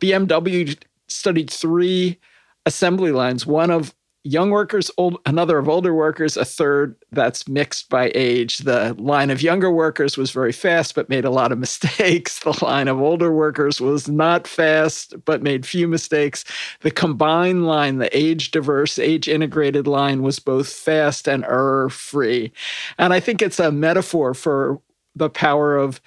Yeah. 0.00 0.20
BMW 0.22 0.78
studied 1.08 1.50
three 1.50 2.18
assembly 2.64 3.12
lines, 3.12 3.44
one 3.44 3.70
of 3.70 3.94
young 4.24 4.50
workers, 4.50 4.90
old, 4.96 5.18
another 5.26 5.58
of 5.58 5.68
older 5.68 5.94
workers, 5.94 6.36
a 6.36 6.44
third 6.44 6.96
that's 7.12 7.46
mixed 7.46 7.90
by 7.90 8.10
age. 8.14 8.58
The 8.58 8.94
line 8.98 9.30
of 9.30 9.42
younger 9.42 9.70
workers 9.70 10.16
was 10.16 10.30
very 10.30 10.50
fast, 10.50 10.94
but 10.94 11.10
made 11.10 11.26
a 11.26 11.30
lot 11.30 11.52
of 11.52 11.58
mistakes. 11.64 12.40
The 12.40 12.58
line 12.64 12.88
of 12.88 13.00
older 13.00 13.30
workers 13.30 13.80
was 13.80 14.08
not 14.08 14.48
fast, 14.48 15.14
but 15.26 15.42
made 15.42 15.66
few 15.66 15.86
mistakes. 15.86 16.44
The 16.80 16.90
combined 16.90 17.66
line, 17.66 17.98
the 17.98 18.16
age 18.16 18.50
diverse, 18.50 18.98
age 18.98 19.28
integrated 19.28 19.86
line, 19.86 20.22
was 20.22 20.38
both 20.38 20.68
fast 20.68 21.28
and 21.28 21.44
error 21.44 21.90
free. 21.90 22.50
And 22.98 23.12
I 23.12 23.20
think 23.20 23.42
it's 23.42 23.60
a 23.60 23.70
metaphor 23.70 24.32
for 24.32 24.80
the 25.14 25.30
power 25.30 25.76
of 25.76 26.00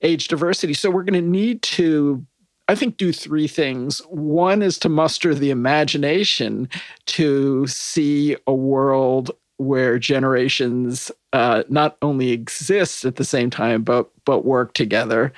age 0.00 0.28
diversity. 0.28 0.74
So 0.74 0.90
we're 0.90 1.02
going 1.02 1.22
to 1.22 1.28
need 1.28 1.60
to 1.62 2.24
I 2.68 2.74
think, 2.74 2.96
do 2.96 3.12
three 3.12 3.46
things. 3.46 3.98
One 4.08 4.62
is 4.62 4.78
to 4.78 4.88
muster 4.88 5.34
the 5.34 5.50
imagination 5.50 6.68
to 7.06 7.66
see 7.66 8.36
a 8.46 8.54
world 8.54 9.30
where 9.58 9.98
generations 9.98 11.12
uh, 11.32 11.62
not 11.68 11.96
only 12.02 12.30
exist 12.30 13.04
at 13.04 13.16
the 13.16 13.24
same 13.24 13.50
time, 13.50 13.82
but 13.82 14.10
but 14.24 14.44
work 14.44 14.72
together. 14.74 15.32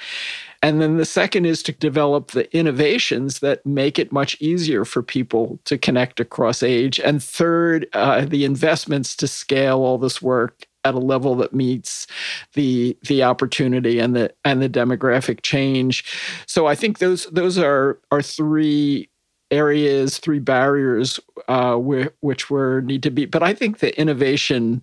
And 0.62 0.80
then 0.80 0.96
the 0.96 1.04
second 1.04 1.44
is 1.44 1.62
to 1.64 1.72
develop 1.72 2.30
the 2.30 2.54
innovations 2.56 3.40
that 3.40 3.64
make 3.66 3.98
it 3.98 4.12
much 4.12 4.40
easier 4.40 4.84
for 4.84 5.02
people 5.02 5.58
to 5.64 5.76
connect 5.76 6.18
across 6.18 6.62
age. 6.62 6.98
And 7.00 7.22
third, 7.22 7.88
uh, 7.92 8.24
the 8.24 8.44
investments 8.44 9.14
to 9.16 9.28
scale 9.28 9.80
all 9.80 9.98
this 9.98 10.22
work 10.22 10.66
at 10.86 10.94
a 10.94 10.98
level 10.98 11.34
that 11.36 11.52
meets 11.52 12.06
the 12.54 12.96
the 13.08 13.22
opportunity 13.22 13.98
and 13.98 14.14
the 14.14 14.32
and 14.44 14.62
the 14.62 14.68
demographic 14.68 15.42
change. 15.42 16.04
So 16.46 16.66
I 16.66 16.74
think 16.74 16.98
those 16.98 17.26
those 17.26 17.58
are 17.58 17.98
are 18.10 18.22
three 18.22 19.08
areas, 19.50 20.18
three 20.18 20.38
barriers 20.38 21.20
uh, 21.48 21.76
which 21.76 22.50
were 22.50 22.80
need 22.82 23.02
to 23.02 23.10
be. 23.10 23.26
But 23.26 23.42
I 23.42 23.54
think 23.54 23.78
the 23.78 23.98
innovation 23.98 24.82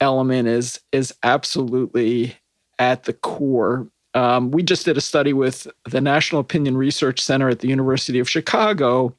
element 0.00 0.48
is 0.48 0.80
is 0.92 1.14
absolutely 1.22 2.36
at 2.78 3.04
the 3.04 3.12
core. 3.12 3.86
Um, 4.14 4.50
we 4.50 4.62
just 4.62 4.84
did 4.84 4.96
a 4.96 5.00
study 5.00 5.32
with 5.32 5.66
the 5.90 6.00
National 6.00 6.40
Opinion 6.40 6.76
Research 6.76 7.20
Center 7.20 7.48
at 7.48 7.58
the 7.58 7.68
University 7.68 8.18
of 8.20 8.30
Chicago 8.30 9.14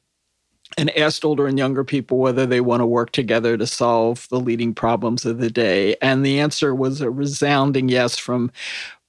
and 0.76 0.96
asked 0.96 1.24
older 1.24 1.46
and 1.46 1.58
younger 1.58 1.84
people 1.84 2.18
whether 2.18 2.44
they 2.44 2.60
want 2.60 2.80
to 2.80 2.86
work 2.86 3.12
together 3.12 3.56
to 3.56 3.66
solve 3.66 4.28
the 4.28 4.40
leading 4.40 4.74
problems 4.74 5.24
of 5.24 5.38
the 5.38 5.50
day. 5.50 5.96
And 6.02 6.24
the 6.24 6.40
answer 6.40 6.74
was 6.74 7.00
a 7.00 7.10
resounding 7.10 7.88
yes 7.88 8.18
from 8.18 8.50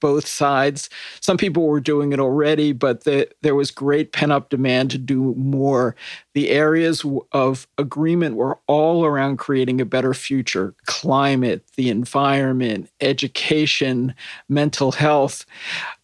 both 0.00 0.26
sides. 0.26 0.88
Some 1.20 1.36
people 1.36 1.66
were 1.66 1.80
doing 1.80 2.12
it 2.12 2.20
already, 2.20 2.72
but 2.72 3.04
the, 3.04 3.28
there 3.42 3.54
was 3.54 3.70
great 3.70 4.12
pent 4.12 4.32
up 4.32 4.48
demand 4.48 4.90
to 4.92 4.98
do 4.98 5.34
more. 5.34 5.96
The 6.34 6.50
areas 6.50 7.04
of 7.32 7.66
agreement 7.78 8.36
were 8.36 8.58
all 8.66 9.04
around 9.04 9.38
creating 9.38 9.80
a 9.80 9.84
better 9.84 10.14
future 10.14 10.74
climate, 10.86 11.64
the 11.76 11.90
environment, 11.90 12.90
education, 13.00 14.14
mental 14.48 14.92
health. 14.92 15.44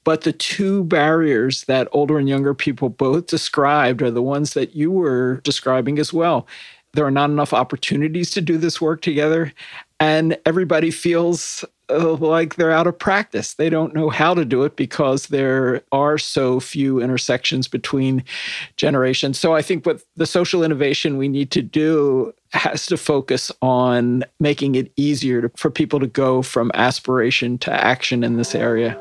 But 0.05 0.23
the 0.23 0.33
two 0.33 0.85
barriers 0.85 1.65
that 1.65 1.89
older 1.93 2.19
and 2.19 2.29
younger 2.29 2.55
people 2.55 2.91
both 2.91 3.27
described 3.27 4.03
are 4.03 4.11
the 4.11 4.23
ones 4.23 4.53
that 4.55 4.77
you 4.77 4.91
were 4.91 5.41
describing 5.45 5.99
as 5.99 6.13
well. 6.13 6.47
There 6.93 7.07
are 7.07 7.11
not 7.11 7.31
enough 7.31 7.53
opportunities 7.53 8.31
to 8.33 8.41
do 8.41 8.57
this 8.57 8.81
work 8.81 9.01
together, 9.01 9.53
and 9.99 10.39
everybody 10.47 10.91
feels 10.91 11.65
uh, 11.91 12.15
like 12.15 12.55
they're 12.55 12.71
out 12.71 12.87
of 12.87 12.99
practice. 12.99 13.55
They 13.55 13.69
don't 13.69 13.95
know 13.95 14.09
how 14.09 14.33
to 14.35 14.45
do 14.45 14.63
it 14.63 14.77
because 14.77 15.27
there 15.27 15.83
are 15.93 16.19
so 16.19 16.61
few 16.61 17.01
intersections 17.01 17.69
between 17.69 18.25
generations. 18.77 19.39
So 19.39 19.55
I 19.55 19.63
think 19.63 19.85
what 19.85 20.03
the 20.17 20.27
social 20.27 20.63
innovation 20.63 21.19
we 21.19 21.29
need 21.29 21.51
to 21.51 21.63
do 21.63 22.33
has 22.53 22.87
to 22.87 22.97
focus 22.97 23.53
on 23.61 24.25
making 24.41 24.77
it 24.77 24.93
easier 24.97 25.43
to, 25.43 25.51
for 25.57 25.71
people 25.71 26.01
to 26.01 26.07
go 26.07 26.41
from 26.41 26.71
aspiration 26.75 27.59
to 27.59 27.73
action 27.73 28.25
in 28.25 28.37
this 28.37 28.55
area. 28.55 28.99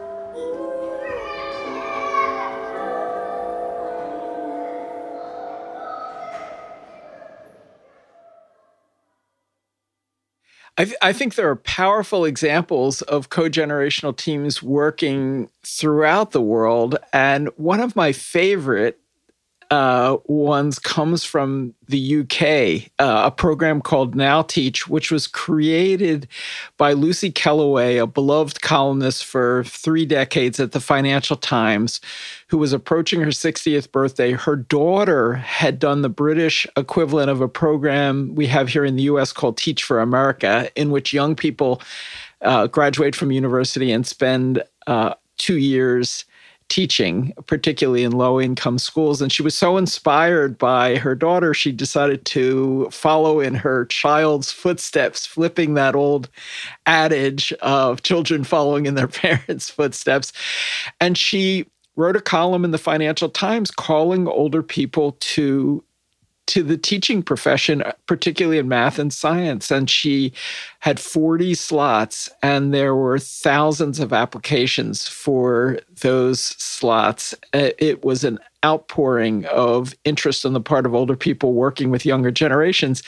I, 10.78 10.86
th- 10.86 10.98
I, 11.04 11.14
think 11.14 11.36
there 11.36 11.50
are 11.50 11.56
powerful 11.56 12.26
examples 12.26 13.04
of 13.04 13.30
co 13.30 13.44
generational 13.44 14.16
teams 14.16 14.64
working 14.64 15.50
throughout 15.64 16.32
the 16.32 16.42
world. 16.42 16.98
And 17.12 17.50
one 17.58 17.80
of 17.80 17.96
my 17.96 18.12
favorite 18.12 19.00
uh, 19.74 20.18
ones 20.26 20.78
comes 20.78 21.24
from 21.24 21.74
the 21.88 22.20
UK, 22.20 22.92
uh, 23.00 23.24
a 23.26 23.32
program 23.32 23.82
called 23.82 24.14
Now 24.14 24.44
Teach, 24.44 24.88
which 24.88 25.10
was 25.10 25.26
created 25.26 26.28
by 26.78 26.94
Lucy 26.94 27.32
Kellaway, 27.32 28.00
a 28.00 28.06
beloved 28.06 28.62
columnist 28.62 29.26
for 29.26 29.64
three 29.64 30.06
decades 30.06 30.60
at 30.60 30.74
the 30.74 30.80
Financial 30.80 31.36
Times, 31.36 32.02
who 32.50 32.60
was 32.60 32.72
approaching 32.72 33.22
her 33.22 33.32
60th 33.32 33.92
birthday. 33.92 34.34
Her 34.34 34.56
daughter 34.56 35.34
had 35.34 35.80
done 35.80 36.04
the 36.04 36.10
British 36.10 36.68
equivalent 36.78 37.32
of 37.32 37.42
a 37.42 37.48
program 37.48 38.36
we 38.36 38.46
have 38.46 38.70
here 38.70 38.86
in 38.86 38.96
the 38.96 39.04
US 39.04 39.34
called 39.34 39.58
Teach 39.58 39.84
for 39.84 40.02
America, 40.02 40.70
in 40.76 40.92
which 40.92 41.14
young 41.14 41.36
people 41.36 41.82
uh, 42.44 42.68
graduate 42.68 43.16
from 43.16 43.32
university 43.32 43.92
and 43.92 44.06
spend 44.06 44.62
uh, 44.86 45.16
two 45.40 45.58
years 45.58 46.26
teaching, 46.74 47.32
particularly 47.46 48.04
in 48.04 48.12
low 48.12 48.42
income 48.42 48.80
schools. 48.80 49.22
And 49.22 49.32
she 49.32 49.44
was 49.44 49.54
so 49.54 49.78
inspired 49.78 50.58
by 50.58 50.96
her 50.96 51.14
daughter, 51.14 51.54
she 51.54 51.72
decided 51.72 52.26
to 52.26 52.90
follow 52.90 53.40
in 53.40 53.54
her 53.54 53.86
child's 53.86 54.52
footsteps, 54.52 55.24
flipping 55.24 55.76
that 55.76 55.94
old 55.94 56.32
adage 56.88 57.54
of 57.62 58.02
children 58.02 58.44
following 58.44 58.88
in 58.88 58.96
their 58.96 59.08
parents' 59.24 59.70
footsteps. 59.70 60.34
And 61.00 61.16
she 61.16 61.68
wrote 61.96 62.16
a 62.16 62.22
column 62.22 62.66
in 62.66 62.72
the 62.72 62.80
Financial 62.80 63.30
Times 63.30 63.70
calling 63.70 64.28
older 64.28 64.64
people 64.64 65.12
to 65.20 65.84
to 66.48 66.64
the 66.64 66.78
teaching 66.78 67.24
profession, 67.24 67.84
particularly 68.06 68.58
in 68.58 68.68
math 68.68 69.00
and 69.00 69.14
science. 69.14 69.72
And 69.72 69.90
she 69.90 70.34
had 70.80 71.00
40 71.00 71.54
slots, 71.54 72.30
and 72.42 72.74
there 72.74 72.96
were 72.96 73.20
thousands 73.20 74.00
of 74.00 74.12
applications 74.12 75.08
for 75.08 75.80
those 76.02 76.42
slots. 76.42 77.34
Uh, 77.54 77.70
it 77.78 78.04
was 78.04 78.24
an 78.24 78.40
outpouring 78.66 79.46
of 79.46 79.94
interest 80.06 80.46
on 80.46 80.54
the 80.54 80.62
part 80.62 80.86
of 80.86 80.94
older 80.94 81.16
people 81.16 81.54
working 81.54 81.90
with 81.90 82.06
younger 82.06 82.32
generations. 82.32 83.04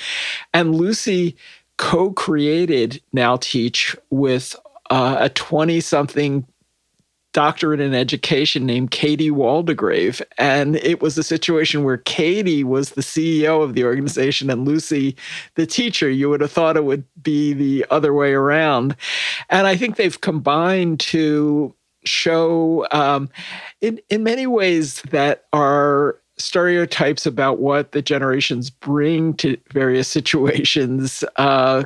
And 0.54 0.76
Lucy 0.76 1.36
co 1.78 2.12
created 2.12 3.02
Now 3.12 3.38
Teach 3.38 3.96
with 4.10 4.56
uh, 4.90 5.18
a 5.20 5.30
20 5.30 5.80
something 5.82 6.46
doctorate 7.36 7.82
in 7.82 7.94
education 7.94 8.66
named 8.66 8.92
Katie 8.92 9.30
Waldegrave. 9.30 10.22
And 10.38 10.78
it 10.78 11.02
was 11.02 11.18
a 11.18 11.24
situation 11.24 11.84
where 11.84 11.98
Katie 11.98 12.64
was 12.64 12.92
the 12.92 13.02
CEO 13.02 13.62
of 13.62 13.74
the 13.74 13.84
organization 13.84 14.50
and 14.50 14.66
Lucy 14.66 15.18
the 15.56 15.66
teacher. 15.66 16.10
You 16.10 16.30
would 16.30 16.40
have 16.40 16.54
thought 16.54 16.78
it 16.78 16.86
would 16.86 17.04
be 17.22 17.52
the 17.52 17.86
other 17.90 18.14
way 18.14 18.32
around. 18.32 18.96
And 19.50 19.68
I 19.68 19.76
think 19.76 19.98
they've 19.98 20.22
combined 20.22 21.02
to 21.02 21.76
show 22.06 22.88
um, 22.92 23.30
in, 23.82 24.00
in 24.10 24.24
many 24.24 24.48
ways 24.48 25.02
that 25.12 25.44
are 25.52 26.18
stereotypes 26.38 27.26
about 27.26 27.60
what 27.60 27.92
the 27.92 28.02
generations 28.02 28.70
bring 28.70 29.34
to 29.34 29.58
various 29.74 30.08
situations 30.08 31.22
uh, 31.36 31.84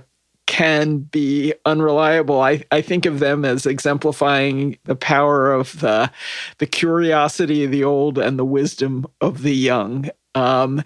can 0.50 0.98
be 0.98 1.53
unreliable. 1.68 2.41
I, 2.41 2.63
I 2.72 2.82
think 2.82 3.06
of 3.06 3.20
them 3.20 3.46
as 3.46 3.68
exemplifying 3.68 4.79
the 4.86 4.96
power 4.96 5.53
of 5.53 5.79
the, 5.79 6.12
the 6.58 6.65
curiosity 6.65 7.63
of 7.63 7.72
the 7.72 7.84
old 7.84 8.18
and 8.18 8.39
the 8.39 8.44
wisdom 8.44 9.06
of 9.22 9.44
the 9.44 9.53
young, 9.53 10.10
um, 10.34 10.84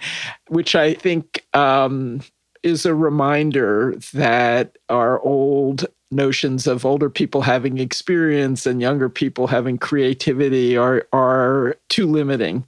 which 0.50 0.76
I 0.76 0.94
think 0.94 1.46
um, 1.54 2.20
is 2.62 2.86
a 2.86 2.94
reminder 2.94 3.96
that 4.14 4.78
our 4.90 5.22
old 5.22 5.86
notions 6.12 6.68
of 6.68 6.86
older 6.86 7.10
people 7.10 7.42
having 7.42 7.78
experience 7.78 8.66
and 8.66 8.82
younger 8.82 9.08
people 9.08 9.48
having 9.48 9.78
creativity 9.78 10.76
are, 10.76 11.08
are 11.14 11.78
too 11.88 12.06
limiting. 12.06 12.68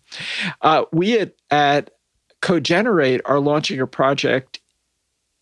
Uh, 0.62 0.86
we 0.94 1.20
at, 1.20 1.36
at 1.52 1.92
CoGenerate 2.42 3.20
are 3.26 3.42
launching 3.42 3.82
a 3.82 3.88
project 3.88 4.62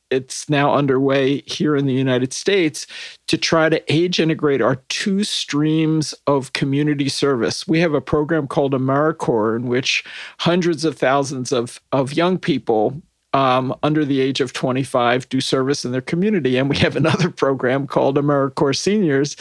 it's 0.10 0.50
now 0.50 0.74
underway 0.74 1.42
here 1.42 1.76
in 1.76 1.86
the 1.86 1.94
United 1.94 2.34
States 2.34 2.86
to 3.28 3.38
try 3.38 3.70
to 3.70 3.94
age 3.94 4.20
integrate 4.20 4.62
our 4.62 4.76
two 4.90 5.24
streams 5.24 6.14
of 6.28 6.54
community 6.54 7.10
service. 7.10 7.68
We 7.68 7.80
have 7.80 7.94
a 7.94 8.02
program 8.02 8.48
called 8.48 8.74
AmeriCorps 8.74 9.58
in 9.58 9.68
which 9.68 10.04
hundreds 10.40 10.86
of 10.86 10.98
thousands 10.98 11.52
of, 11.52 11.82
of 11.92 12.14
young 12.14 12.38
people 12.38 13.02
um, 13.34 13.76
under 13.84 14.06
the 14.06 14.22
age 14.22 14.42
of 14.42 14.54
25 14.54 15.28
do 15.30 15.42
service 15.42 15.84
in 15.84 15.92
their 15.92 16.02
community. 16.02 16.58
And 16.58 16.70
we 16.70 16.78
have 16.78 16.96
another 16.96 17.30
program 17.44 17.88
called 17.88 18.18
AmeriCorps 18.18 18.78
Seniors, 18.78 19.36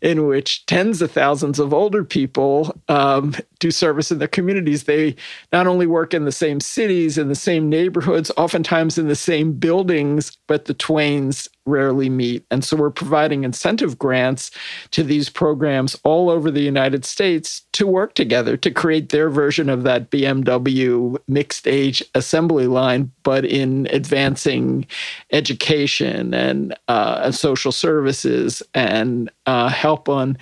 in 0.00 0.26
which 0.26 0.64
tens 0.66 1.02
of 1.02 1.10
thousands 1.10 1.58
of 1.58 1.74
older 1.74 2.04
people 2.04 2.74
um, 2.88 3.34
do 3.58 3.70
service 3.70 4.10
in 4.10 4.18
their 4.18 4.28
communities. 4.28 4.84
They 4.84 5.16
not 5.52 5.66
only 5.66 5.86
work 5.86 6.14
in 6.14 6.24
the 6.24 6.32
same 6.32 6.60
cities, 6.60 7.18
in 7.18 7.28
the 7.28 7.34
same 7.34 7.68
neighborhoods, 7.68 8.30
oftentimes 8.36 8.98
in 8.98 9.08
the 9.08 9.16
same 9.16 9.52
buildings, 9.52 10.36
but 10.46 10.66
the 10.66 10.74
twains 10.74 11.48
rarely 11.66 12.08
meet. 12.08 12.44
And 12.50 12.64
so 12.64 12.76
we're 12.76 12.90
providing 12.90 13.44
incentive 13.44 13.98
grants 13.98 14.50
to 14.90 15.02
these 15.02 15.28
programs 15.28 15.96
all 16.04 16.30
over 16.30 16.50
the 16.50 16.62
United 16.62 17.04
States 17.04 17.62
to 17.72 17.86
work 17.86 18.14
together 18.14 18.56
to 18.56 18.70
create 18.70 19.10
their 19.10 19.30
version 19.30 19.68
of 19.68 19.82
that 19.84 20.10
BMW 20.10 21.16
mixed 21.28 21.66
age 21.66 22.02
assembly 22.14 22.66
line, 22.66 23.12
but 23.22 23.44
in 23.44 23.86
advancing 23.90 24.86
education 25.30 26.34
and, 26.34 26.74
uh, 26.88 27.20
and 27.24 27.34
social 27.34 27.72
services 27.72 28.62
and 28.74 29.30
uh, 29.46 29.68
help 29.68 30.08
on 30.08 30.36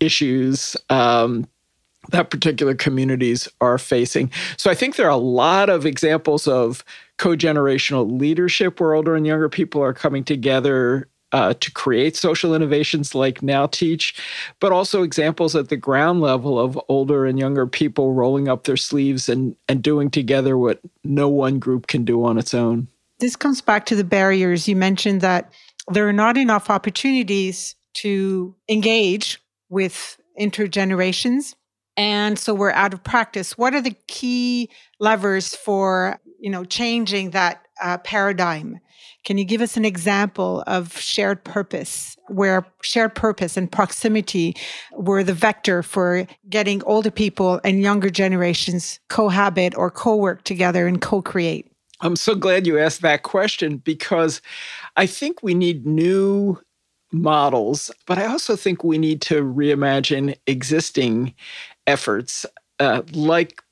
issues. 0.00 0.76
Um, 0.90 1.46
that 2.10 2.30
particular 2.30 2.74
communities 2.74 3.48
are 3.60 3.78
facing. 3.78 4.30
So 4.56 4.70
I 4.70 4.74
think 4.74 4.96
there 4.96 5.06
are 5.06 5.10
a 5.10 5.16
lot 5.16 5.68
of 5.68 5.84
examples 5.84 6.48
of 6.48 6.84
co-generational 7.18 8.18
leadership 8.18 8.80
where 8.80 8.94
older 8.94 9.14
and 9.14 9.26
younger 9.26 9.48
people 9.48 9.82
are 9.82 9.92
coming 9.92 10.24
together 10.24 11.08
uh, 11.32 11.52
to 11.60 11.70
create 11.72 12.16
social 12.16 12.54
innovations 12.54 13.14
like 13.14 13.42
Now 13.42 13.66
Teach, 13.66 14.14
but 14.60 14.72
also 14.72 15.02
examples 15.02 15.54
at 15.54 15.68
the 15.68 15.76
ground 15.76 16.20
level 16.20 16.58
of 16.58 16.78
older 16.88 17.26
and 17.26 17.38
younger 17.38 17.66
people 17.66 18.14
rolling 18.14 18.48
up 18.48 18.64
their 18.64 18.76
sleeves 18.76 19.28
and, 19.28 19.54
and 19.68 19.82
doing 19.82 20.10
together 20.10 20.56
what 20.56 20.80
no 21.04 21.28
one 21.28 21.58
group 21.58 21.86
can 21.86 22.04
do 22.04 22.24
on 22.24 22.38
its 22.38 22.54
own. 22.54 22.88
This 23.18 23.36
comes 23.36 23.60
back 23.60 23.84
to 23.86 23.96
the 23.96 24.04
barriers. 24.04 24.68
You 24.68 24.76
mentioned 24.76 25.20
that 25.20 25.52
there 25.88 26.08
are 26.08 26.12
not 26.14 26.36
enough 26.36 26.70
opportunities 26.70 27.74
to 27.94 28.54
engage 28.68 29.42
with 29.68 30.18
intergenerations 30.40 31.54
and 31.96 32.38
so 32.38 32.54
we're 32.54 32.70
out 32.70 32.94
of 32.94 33.02
practice 33.02 33.58
what 33.58 33.74
are 33.74 33.80
the 33.80 33.96
key 34.06 34.70
levers 35.00 35.56
for 35.56 36.20
you 36.38 36.50
know 36.50 36.64
changing 36.64 37.30
that 37.30 37.66
uh, 37.82 37.98
paradigm. 37.98 38.80
Can 39.24 39.36
you 39.36 39.44
give 39.44 39.60
us 39.60 39.76
an 39.76 39.84
example 39.84 40.64
of 40.66 40.96
shared 40.98 41.44
purpose 41.44 42.16
where 42.28 42.66
shared 42.82 43.14
purpose 43.14 43.56
and 43.56 43.70
proximity 43.70 44.56
were 44.92 45.22
the 45.22 45.34
vector 45.34 45.82
for 45.82 46.26
getting 46.48 46.82
older 46.84 47.10
people 47.10 47.60
and 47.64 47.82
younger 47.82 48.10
generations 48.10 49.00
cohabit 49.08 49.76
or 49.76 49.90
co-work 49.90 50.44
together 50.44 50.86
and 50.86 51.00
co-create? 51.00 51.70
I'm 52.00 52.16
so 52.16 52.34
glad 52.34 52.66
you 52.66 52.78
asked 52.78 53.02
that 53.02 53.24
question 53.24 53.78
because 53.78 54.40
i 54.96 55.04
think 55.04 55.42
we 55.42 55.52
need 55.52 55.84
new 55.84 56.58
models, 57.12 57.90
but 58.06 58.18
I 58.18 58.26
also 58.26 58.56
think 58.56 58.84
we 58.84 58.98
need 58.98 59.22
to 59.22 59.42
reimagine 59.42 60.36
existing 60.46 61.34
efforts 61.86 62.44
uh, 62.78 63.02
like 63.12 63.62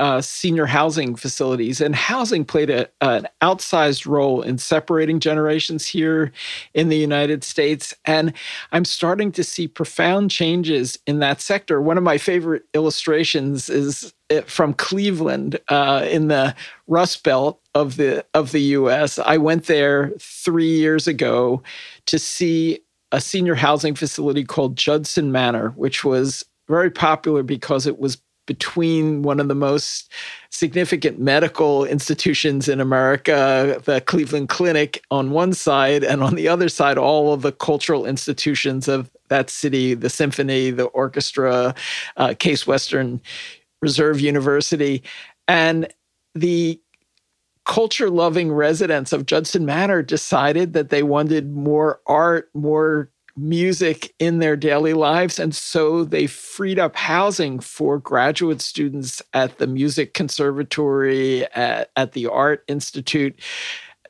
uh, 0.00 0.22
senior 0.22 0.64
housing 0.64 1.14
facilities. 1.14 1.80
And 1.80 1.94
housing 1.94 2.44
played 2.44 2.70
a, 2.70 2.88
an 3.02 3.28
outsized 3.42 4.06
role 4.06 4.40
in 4.40 4.56
separating 4.56 5.20
generations 5.20 5.86
here 5.86 6.32
in 6.72 6.88
the 6.88 6.96
United 6.96 7.44
States. 7.44 7.94
And 8.06 8.32
I'm 8.72 8.86
starting 8.86 9.30
to 9.32 9.44
see 9.44 9.68
profound 9.68 10.30
changes 10.30 10.98
in 11.06 11.18
that 11.18 11.42
sector. 11.42 11.82
One 11.82 11.98
of 11.98 12.02
my 12.02 12.16
favorite 12.16 12.64
illustrations 12.72 13.68
is 13.68 14.14
from 14.46 14.72
Cleveland 14.74 15.60
uh, 15.68 16.06
in 16.08 16.28
the 16.28 16.54
Rust 16.86 17.22
Belt 17.22 17.60
of 17.74 17.96
the 17.96 18.24
of 18.32 18.52
the 18.52 18.62
U.S. 18.62 19.18
I 19.18 19.36
went 19.36 19.66
there 19.66 20.12
three 20.18 20.78
years 20.78 21.06
ago 21.06 21.62
to 22.06 22.18
see 22.18 22.80
a 23.12 23.20
senior 23.20 23.54
housing 23.54 23.94
facility 23.94 24.44
called 24.44 24.76
Judson 24.76 25.30
Manor, 25.30 25.70
which 25.70 26.04
was 26.04 26.44
very 26.68 26.90
popular 26.90 27.42
because 27.42 27.86
it 27.86 27.98
was 27.98 28.18
between 28.50 29.22
one 29.22 29.38
of 29.38 29.46
the 29.46 29.54
most 29.54 30.10
significant 30.50 31.20
medical 31.20 31.84
institutions 31.84 32.68
in 32.68 32.80
America, 32.80 33.80
the 33.84 34.00
Cleveland 34.00 34.48
Clinic 34.48 35.04
on 35.08 35.30
one 35.30 35.52
side, 35.52 36.02
and 36.02 36.20
on 36.20 36.34
the 36.34 36.48
other 36.48 36.68
side, 36.68 36.98
all 36.98 37.32
of 37.32 37.42
the 37.42 37.52
cultural 37.52 38.04
institutions 38.04 38.88
of 38.88 39.08
that 39.28 39.50
city 39.50 39.94
the 39.94 40.10
symphony, 40.10 40.72
the 40.72 40.86
orchestra, 40.86 41.76
uh, 42.16 42.34
Case 42.40 42.66
Western 42.66 43.20
Reserve 43.82 44.18
University. 44.18 45.04
And 45.46 45.86
the 46.34 46.80
culture 47.66 48.10
loving 48.10 48.50
residents 48.50 49.12
of 49.12 49.26
Judson 49.26 49.64
Manor 49.64 50.02
decided 50.02 50.72
that 50.72 50.88
they 50.88 51.04
wanted 51.04 51.52
more 51.52 52.00
art, 52.08 52.50
more 52.52 53.10
music 53.36 54.14
in 54.18 54.38
their 54.38 54.56
daily 54.56 54.94
lives. 54.94 55.38
And 55.38 55.54
so 55.54 56.04
they 56.04 56.26
freed 56.26 56.78
up 56.78 56.96
housing 56.96 57.60
for 57.60 57.98
graduate 57.98 58.60
students 58.60 59.22
at 59.32 59.58
the 59.58 59.66
Music 59.66 60.14
Conservatory, 60.14 61.46
at, 61.54 61.90
at 61.96 62.12
the 62.12 62.26
Art 62.26 62.64
Institute 62.68 63.38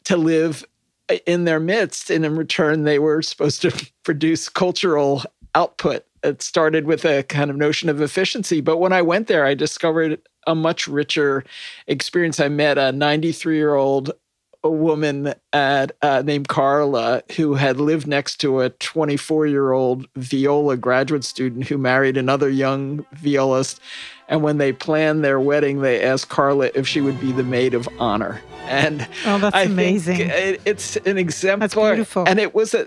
to 0.05 0.17
live 0.17 0.65
uh, 1.09 1.17
in 1.27 1.45
their 1.45 1.61
midst. 1.61 2.11
And 2.11 2.25
in 2.25 2.37
return, 2.37 2.85
they 2.85 2.99
were 2.99 3.23
supposed 3.23 3.63
to 3.63 3.91
produce 4.03 4.49
cultural 4.49 5.23
output. 5.55 6.05
It 6.23 6.43
started 6.43 6.87
with 6.87 7.05
a 7.05 7.23
kind 7.25 7.51
of 7.51 7.57
notion 7.57 7.89
of 7.89 8.01
efficiency. 8.01 8.61
But 8.61 8.79
when 8.79 8.93
I 8.93 9.03
went 9.03 9.27
there, 9.27 9.47
I 9.47 9.55
discovered 9.55 10.21
a 10.47 10.55
much 10.55 10.87
richer 10.87 11.45
experience. 11.87 12.41
I 12.41 12.49
met 12.49 12.79
a 12.79 12.93
93 12.93 13.57
year 13.57 13.75
old 13.75 14.13
a 14.63 14.71
woman 14.71 15.35
at 15.53 15.93
uh, 16.03 16.23
named 16.25 16.49
Carla 16.49 17.23
who 17.37 17.55
had 17.55 17.79
lived 17.79 18.07
next 18.07 18.37
to 18.39 18.61
a 18.61 18.71
24 18.71 19.47
year 19.47 19.73
old 19.73 20.07
viola 20.17 20.77
graduate 20.77 21.25
student 21.25 21.67
who 21.69 21.79
married 21.79 22.17
another 22.17 22.49
young 22.49 23.05
violist. 23.13 23.81
And 24.29 24.43
when 24.43 24.59
they 24.59 24.73
planned 24.73 25.25
their 25.25 25.41
wedding, 25.41 25.81
they 25.81 26.03
asked 26.03 26.29
Carla 26.29 26.71
if 26.75 26.87
she 26.87 27.01
would 27.01 27.21
be 27.21 27.33
the 27.33 27.43
maid 27.43 27.75
of 27.75 27.89
honor. 27.99 28.41
And 28.67 29.09
oh, 29.27 29.39
that's 29.39 29.57
I 29.57 29.63
amazing! 29.63 30.21
It, 30.21 30.61
it's 30.65 30.95
an 30.97 31.19
exemplar. 31.19 31.67
That's 31.67 31.75
beautiful. 31.75 32.25
And 32.29 32.39
it 32.39 32.55
was 32.55 32.73
a, 32.73 32.87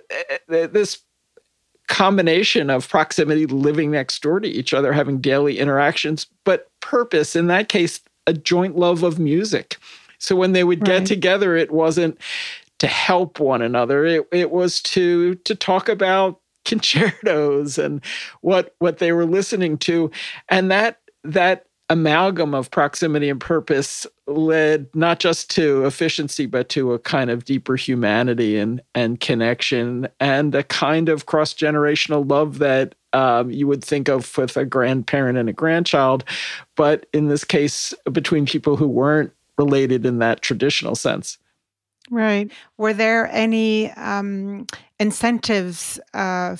a, 0.50 0.68
this 0.68 1.00
combination 1.88 2.70
of 2.70 2.88
proximity, 2.88 3.46
living 3.46 3.92
next 3.92 4.22
door 4.22 4.40
to 4.40 4.48
each 4.48 4.74
other, 4.74 4.94
having 4.94 5.20
daily 5.20 5.60
interactions, 5.60 6.28
but 6.46 6.70
purpose. 6.80 7.36
In 7.36 7.48
that 7.48 7.68
case, 7.68 8.00
a 8.26 8.32
joint 8.34 8.78
love 8.78 9.04
of 9.04 9.20
music 9.20 9.78
so 10.24 10.38
when 10.38 10.54
they 10.54 10.64
would 10.64 10.86
get 10.86 11.06
together, 11.06 11.58
it 11.58 11.70
wasn't 11.70 12.18
to 12.80 12.88
help 12.88 13.42
one 13.42 13.62
another. 13.62 14.06
It 14.06 14.26
it 14.32 14.52
was 14.52 14.82
to 14.84 15.36
to 15.36 15.54
talk 15.54 15.90
about 15.90 16.40
concertos 16.66 17.78
and 17.78 18.02
what 18.40 18.74
what 18.80 19.00
they 19.00 19.12
were 19.12 19.26
listening 19.26 19.78
to, 19.80 20.10
and 20.48 20.72
that 20.72 21.02
that 21.26 21.66
amalgam 21.90 22.54
of 22.54 22.72
proximity 22.72 23.30
and 23.30 23.42
purpose 23.42 24.08
led 24.26 24.88
not 24.96 25.20
just 25.20 25.52
to 25.52 25.86
efficiency 25.86 26.46
but 26.46 26.70
to 26.70 26.94
a 26.94 27.00
kind 27.00 27.30
of 27.30 27.44
deeper 27.44 27.76
humanity 27.76 28.58
and 28.58 28.82
and 28.96 29.20
connection 29.20 30.08
and 30.22 30.56
a 30.56 30.64
kind 30.64 31.10
of 31.10 31.26
cross 31.26 31.54
generational 31.54 32.28
love 32.28 32.60
that 32.60 32.96
um, 33.12 33.52
you 33.52 33.68
would 33.68 33.84
think 33.84 34.08
of 34.08 34.38
with 34.38 34.56
a 34.56 34.66
grandparent 34.66 35.38
and 35.38 35.50
a 35.50 35.54
grandchild, 35.54 36.24
but 36.76 37.06
in 37.14 37.28
this 37.28 37.44
case 37.44 37.94
between 38.12 38.46
people 38.46 38.78
who 38.78 38.88
weren't 38.88 39.32
related 39.58 40.06
in 40.06 40.20
that 40.20 40.42
traditional 40.42 40.96
sense. 40.96 41.38
Right. 42.12 42.52
Were 42.78 42.94
there 42.94 43.30
any 43.32 43.92
um, 43.92 44.68
incentives 45.00 46.00
uh, 46.14 46.58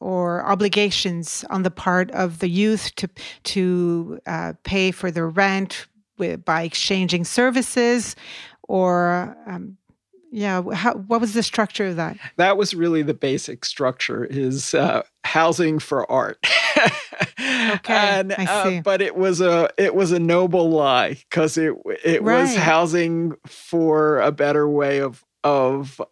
or 0.00 0.44
obligations 0.44 1.44
on 1.50 1.62
the 1.62 1.70
part 1.70 2.10
of 2.12 2.38
the 2.38 2.48
youth 2.48 2.94
to 2.96 3.08
to 3.44 4.20
uh, 4.26 4.52
pay 4.62 4.90
for 4.90 5.10
the 5.10 5.24
rent 5.24 5.86
with, 6.18 6.44
by 6.44 6.62
exchanging 6.62 7.24
services, 7.24 8.14
or 8.68 9.36
um, 9.46 9.76
yeah, 10.36 10.62
how, 10.74 10.92
what 10.92 11.22
was 11.22 11.32
the 11.32 11.42
structure 11.42 11.86
of 11.86 11.96
that? 11.96 12.18
That 12.36 12.58
was 12.58 12.74
really 12.74 13.00
the 13.00 13.14
basic 13.14 13.64
structure: 13.64 14.22
is 14.22 14.74
uh, 14.74 15.02
housing 15.24 15.78
for 15.78 16.10
art. 16.12 16.36
okay, 17.40 17.94
and, 17.94 18.34
I 18.34 18.44
uh, 18.44 18.64
see. 18.64 18.78
Uh, 18.78 18.82
but 18.82 19.00
it 19.00 19.16
was 19.16 19.40
a 19.40 19.70
it 19.78 19.94
was 19.94 20.12
a 20.12 20.18
noble 20.18 20.68
lie 20.68 21.14
because 21.30 21.56
it 21.56 21.72
it 22.04 22.22
right. 22.22 22.42
was 22.42 22.54
housing 22.54 23.32
for 23.46 24.20
a 24.20 24.30
better 24.30 24.68
way 24.68 25.00
of 25.00 25.24
of 25.42 26.02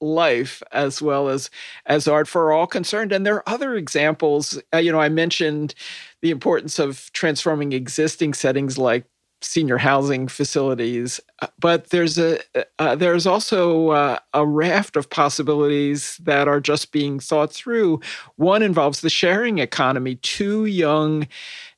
life 0.00 0.62
as 0.72 1.02
well 1.02 1.28
as 1.28 1.50
as 1.84 2.08
art 2.08 2.26
for 2.26 2.52
all 2.52 2.66
concerned 2.66 3.10
and 3.10 3.24
there 3.24 3.36
are 3.36 3.48
other 3.48 3.74
examples 3.74 4.60
uh, 4.74 4.76
you 4.76 4.92
know 4.92 5.00
i 5.00 5.08
mentioned 5.08 5.74
the 6.20 6.30
importance 6.30 6.78
of 6.78 7.10
transforming 7.14 7.72
existing 7.72 8.34
settings 8.34 8.76
like 8.76 9.06
senior 9.44 9.78
housing 9.78 10.26
facilities. 10.28 11.20
Uh, 11.40 11.46
but 11.58 11.90
there's 11.90 12.18
a 12.18 12.38
uh, 12.78 12.94
there's 12.94 13.26
also 13.26 13.90
uh, 13.90 14.18
a 14.32 14.46
raft 14.46 14.96
of 14.96 15.10
possibilities 15.10 16.16
that 16.22 16.48
are 16.48 16.60
just 16.60 16.92
being 16.92 17.20
thought 17.20 17.52
through. 17.52 18.00
One 18.36 18.62
involves 18.62 19.00
the 19.00 19.10
sharing 19.10 19.58
economy. 19.58 20.16
Two 20.16 20.64
young 20.64 21.28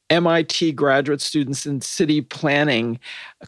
MIT 0.09 0.73
graduate 0.73 1.21
students 1.21 1.67
in 1.67 1.81
city 1.81 2.21
planning 2.21 2.99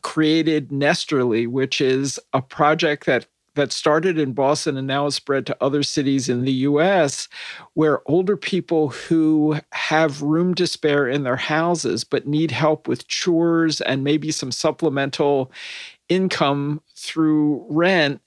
created 0.02 0.70
Nesterly, 0.70 1.46
which 1.46 1.80
is 1.80 2.18
a 2.32 2.42
project 2.42 3.06
that 3.06 3.26
that 3.54 3.72
started 3.72 4.18
in 4.18 4.32
Boston 4.32 4.76
and 4.76 4.86
now 4.86 5.04
has 5.04 5.14
spread 5.14 5.46
to 5.46 5.56
other 5.60 5.82
cities 5.82 6.28
in 6.28 6.44
the 6.44 6.52
US, 6.52 7.28
where 7.74 8.08
older 8.08 8.36
people 8.36 8.88
who 8.88 9.58
have 9.72 10.22
room 10.22 10.54
to 10.54 10.66
spare 10.66 11.08
in 11.08 11.24
their 11.24 11.36
houses 11.36 12.04
but 12.04 12.26
need 12.26 12.50
help 12.50 12.88
with 12.88 13.08
chores 13.08 13.80
and 13.80 14.04
maybe 14.04 14.30
some 14.30 14.52
supplemental 14.52 15.50
income 16.08 16.80
through 16.96 17.66
rent 17.68 18.20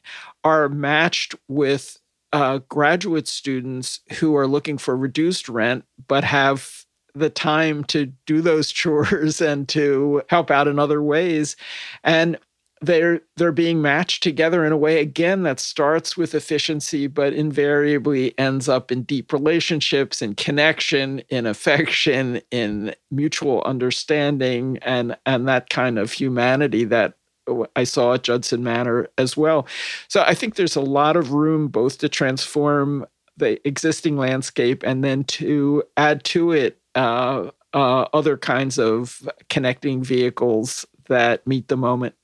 are 0.44 0.70
matched 0.70 1.36
with 1.48 1.98
uh, 2.34 2.60
graduate 2.70 3.28
students 3.28 4.00
who 4.20 4.36
are 4.36 4.48
looking 4.48 4.78
for 4.78 4.96
reduced 4.96 5.50
rent 5.50 5.84
but 6.08 6.24
have 6.24 6.86
the 7.14 7.30
time 7.30 7.84
to 7.86 8.08
do 8.26 8.42
those 8.42 8.72
chores 8.72 9.42
and 9.42 9.68
to 9.70 10.22
help 10.30 10.52
out 10.52 10.68
in 10.68 10.80
other 10.80 11.02
ways. 11.02 11.56
And 12.04 12.38
they're 12.82 13.22
they're 13.38 13.52
being 13.52 13.82
matched 13.82 14.24
together 14.24 14.66
in 14.66 14.72
a 14.72 14.78
way 14.78 15.00
again 15.00 15.44
that 15.44 15.60
starts 15.60 16.18
with 16.18 16.34
efficiency 16.34 17.08
but 17.08 17.34
invariably 17.34 18.38
ends 18.40 18.68
up 18.68 18.92
in 18.92 19.04
deep 19.04 19.32
relationships 19.32 20.22
in 20.22 20.34
connection 20.34 21.20
in 21.30 21.46
affection 21.46 22.42
in 22.50 22.94
mutual 23.12 23.62
understanding 23.64 24.78
and 24.82 25.16
and 25.26 25.48
that 25.48 25.70
kind 25.70 26.00
of 26.00 26.12
humanity 26.12 26.84
that 26.84 27.14
I 27.76 27.84
saw 27.84 28.14
at 28.14 28.24
Judson 28.24 28.64
Manor 28.64 29.10
as 29.18 29.36
well. 29.36 29.68
So 30.08 30.24
I 30.26 30.36
think 30.36 30.56
there's 30.56 30.76
a 30.76 30.82
lot 30.82 31.16
of 31.16 31.32
room 31.34 31.68
both 31.68 31.98
to 31.98 32.08
transform 32.08 33.06
the 33.38 33.66
existing 33.68 34.18
landscape 34.18 34.84
and 34.86 35.04
then 35.04 35.24
to 35.24 35.84
add 35.98 36.24
to 36.26 36.52
it 36.52 36.80
uh, 36.96 37.50
uh, 37.74 38.06
other 38.14 38.38
kinds 38.38 38.78
of 38.78 39.28
connecting 39.50 40.04
vehicles 40.04 40.86
that 41.08 41.46
meet 41.48 41.68
the 41.68 41.78
moment. 41.78 42.16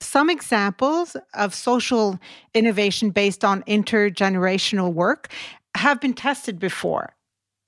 Some 0.00 0.30
examples 0.30 1.14
of 1.34 1.54
social 1.54 2.18
innovation 2.54 3.10
based 3.10 3.44
on 3.44 3.62
intergenerational 3.64 4.94
work 4.94 5.28
have 5.74 6.00
been 6.00 6.14
tested 6.14 6.58
before. 6.58 7.14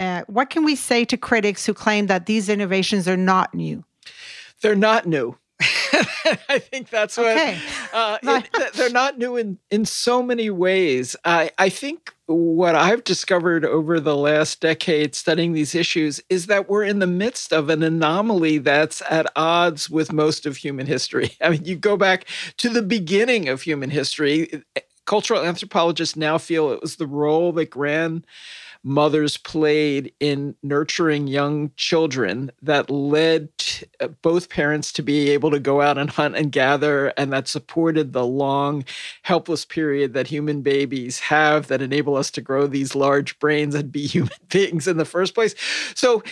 Uh, 0.00 0.22
what 0.28 0.48
can 0.48 0.64
we 0.64 0.74
say 0.74 1.04
to 1.04 1.18
critics 1.18 1.66
who 1.66 1.74
claim 1.74 2.06
that 2.06 2.24
these 2.24 2.48
innovations 2.48 3.06
are 3.06 3.18
not 3.18 3.54
new? 3.54 3.84
They're 4.62 4.74
not 4.74 5.04
new. 5.04 5.36
I 6.48 6.58
think 6.58 6.90
that's 6.90 7.16
what 7.16 7.36
uh, 7.92 8.18
it, 8.22 8.72
they're 8.74 8.90
not 8.90 9.18
new 9.18 9.36
in 9.36 9.58
in 9.70 9.84
so 9.84 10.22
many 10.22 10.50
ways. 10.50 11.16
I 11.24 11.50
I 11.58 11.68
think 11.68 12.14
what 12.26 12.74
I've 12.74 13.04
discovered 13.04 13.64
over 13.64 13.98
the 13.98 14.16
last 14.16 14.60
decade 14.60 15.14
studying 15.14 15.54
these 15.54 15.74
issues 15.74 16.20
is 16.28 16.46
that 16.46 16.68
we're 16.68 16.84
in 16.84 16.98
the 16.98 17.06
midst 17.06 17.52
of 17.52 17.70
an 17.70 17.82
anomaly 17.82 18.58
that's 18.58 19.02
at 19.08 19.26
odds 19.34 19.88
with 19.88 20.12
most 20.12 20.44
of 20.44 20.58
human 20.58 20.86
history. 20.86 21.30
I 21.40 21.50
mean, 21.50 21.64
you 21.64 21.76
go 21.76 21.96
back 21.96 22.26
to 22.58 22.68
the 22.68 22.82
beginning 22.82 23.48
of 23.48 23.62
human 23.62 23.90
history. 23.90 24.62
Cultural 25.06 25.42
anthropologists 25.42 26.16
now 26.16 26.36
feel 26.36 26.70
it 26.70 26.82
was 26.82 26.96
the 26.96 27.06
role 27.06 27.52
that 27.52 27.70
grand 27.70 28.26
mothers 28.88 29.36
played 29.36 30.10
in 30.18 30.54
nurturing 30.62 31.26
young 31.26 31.70
children 31.76 32.50
that 32.62 32.88
led 32.88 33.50
uh, 34.00 34.08
both 34.22 34.48
parents 34.48 34.90
to 34.92 35.02
be 35.02 35.28
able 35.28 35.50
to 35.50 35.60
go 35.60 35.82
out 35.82 35.98
and 35.98 36.08
hunt 36.08 36.34
and 36.34 36.50
gather, 36.50 37.08
and 37.18 37.30
that 37.30 37.46
supported 37.46 38.14
the 38.14 38.24
long, 38.24 38.82
helpless 39.22 39.66
period 39.66 40.14
that 40.14 40.26
human 40.26 40.62
babies 40.62 41.20
have 41.20 41.66
that 41.66 41.82
enable 41.82 42.16
us 42.16 42.30
to 42.30 42.40
grow 42.40 42.66
these 42.66 42.94
large 42.94 43.38
brains 43.38 43.74
and 43.74 43.92
be 43.92 44.06
human 44.06 44.32
beings 44.48 44.88
in 44.88 44.96
the 44.96 45.04
first 45.04 45.34
place. 45.34 45.54
So 45.94 46.22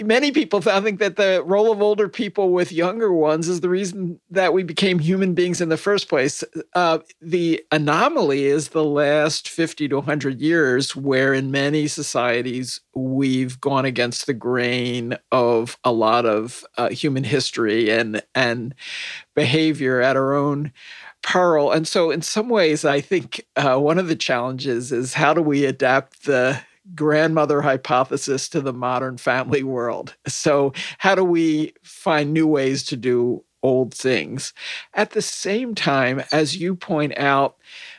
many 0.00 0.32
people 0.32 0.62
I 0.66 0.80
think 0.80 0.98
that 1.00 1.16
the 1.16 1.42
role 1.44 1.70
of 1.70 1.82
older 1.82 2.08
people 2.08 2.50
with 2.50 2.72
younger 2.72 3.12
ones 3.12 3.48
is 3.48 3.60
the 3.60 3.68
reason 3.68 4.20
that 4.30 4.52
we 4.52 4.62
became 4.62 4.98
human 4.98 5.34
beings 5.34 5.60
in 5.60 5.68
the 5.68 5.76
first 5.76 6.08
place. 6.08 6.42
Uh, 6.74 6.98
the 7.20 7.62
anomaly 7.70 8.44
is 8.44 8.68
the 8.68 8.84
last 8.84 9.48
50 9.48 9.88
to 9.88 9.96
100 9.96 10.40
years, 10.40 10.96
where 10.96 11.34
in 11.34 11.50
many 11.50 11.86
societies 11.86 12.80
we've 12.94 13.60
gone 13.60 13.84
against 13.84 14.26
the 14.26 14.34
grain 14.34 15.16
of 15.30 15.78
a 15.84 15.92
lot 15.92 16.26
of 16.26 16.64
uh, 16.76 16.88
human 16.88 17.24
history 17.24 17.90
and, 17.90 18.22
and 18.34 18.74
behavior 19.34 20.00
at 20.00 20.16
our 20.16 20.34
own 20.34 20.72
peril. 21.22 21.70
And 21.70 21.86
so, 21.86 22.10
in 22.10 22.22
some 22.22 22.48
ways, 22.48 22.84
I 22.84 23.00
think 23.00 23.46
uh, 23.56 23.78
one 23.78 23.98
of 23.98 24.08
the 24.08 24.16
challenges 24.16 24.92
is 24.92 25.14
how 25.14 25.34
do 25.34 25.40
we 25.40 25.64
adapt 25.64 26.24
the 26.24 26.60
grandmother 26.94 27.62
hypothesis 27.62 28.48
to 28.50 28.60
the 28.60 28.72
modern 28.72 29.16
family 29.16 29.62
world? 29.62 30.14
So, 30.26 30.72
how 30.98 31.14
do 31.14 31.24
we 31.24 31.74
find 31.82 32.32
new 32.32 32.46
ways 32.46 32.82
to 32.84 32.96
do 32.96 33.44
old 33.62 33.94
things? 33.94 34.52
At 34.94 35.10
the 35.10 35.22
same 35.22 35.74
time, 35.74 36.22
as 36.32 36.56
you 36.56 36.74
point 36.74 37.16
out, 37.16 37.56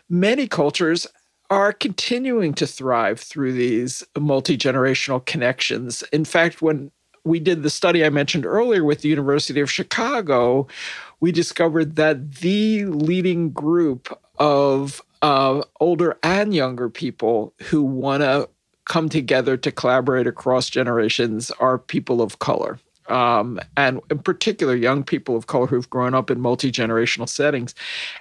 many 0.10 0.48
cultures 0.48 1.08
are 1.50 1.72
continuing 1.72 2.54
to 2.56 2.66
thrive 2.66 3.20
through 3.20 3.54
these 3.54 4.04
multi 4.18 4.58
generational 4.58 5.24
connections. 5.26 6.04
In 6.12 6.26
fact, 6.26 6.62
when 6.62 6.92
we 7.26 7.40
did 7.40 7.64
the 7.64 7.70
study 7.70 8.04
I 8.04 8.10
mentioned 8.10 8.46
earlier 8.46 8.84
with 8.84 9.02
the 9.02 9.10
University 9.10 9.60
of 9.60 9.72
Chicago, 9.72 10.68
we 11.20 11.32
discovered 11.32 11.96
that 11.96 12.36
the 12.36 12.86
leading 12.86 13.52
group 13.52 14.20
of 14.40 15.02
uh, 15.22 15.62
older 15.80 16.18
and 16.24 16.54
younger 16.54 16.90
people 16.90 17.54
who 17.62 17.82
want 17.82 18.22
to 18.22 18.50
come 18.86 19.10
together 19.10 19.58
to 19.58 19.72
collaborate 19.72 20.28
across 20.28 20.70
generations 20.70 21.52
are 21.60 21.78
people 21.78 22.22
of 22.22 22.40
color. 22.40 22.80
Um, 23.10 23.60
and 23.76 24.00
in 24.10 24.20
particular 24.20 24.76
young 24.76 25.04
people 25.04 25.36
of 25.36 25.48
color 25.48 25.68
who've 25.68 25.90
grown 25.90 26.14
up 26.14 26.32
in 26.32 26.40
multi-generational 26.40 27.28
settings. 27.28 27.76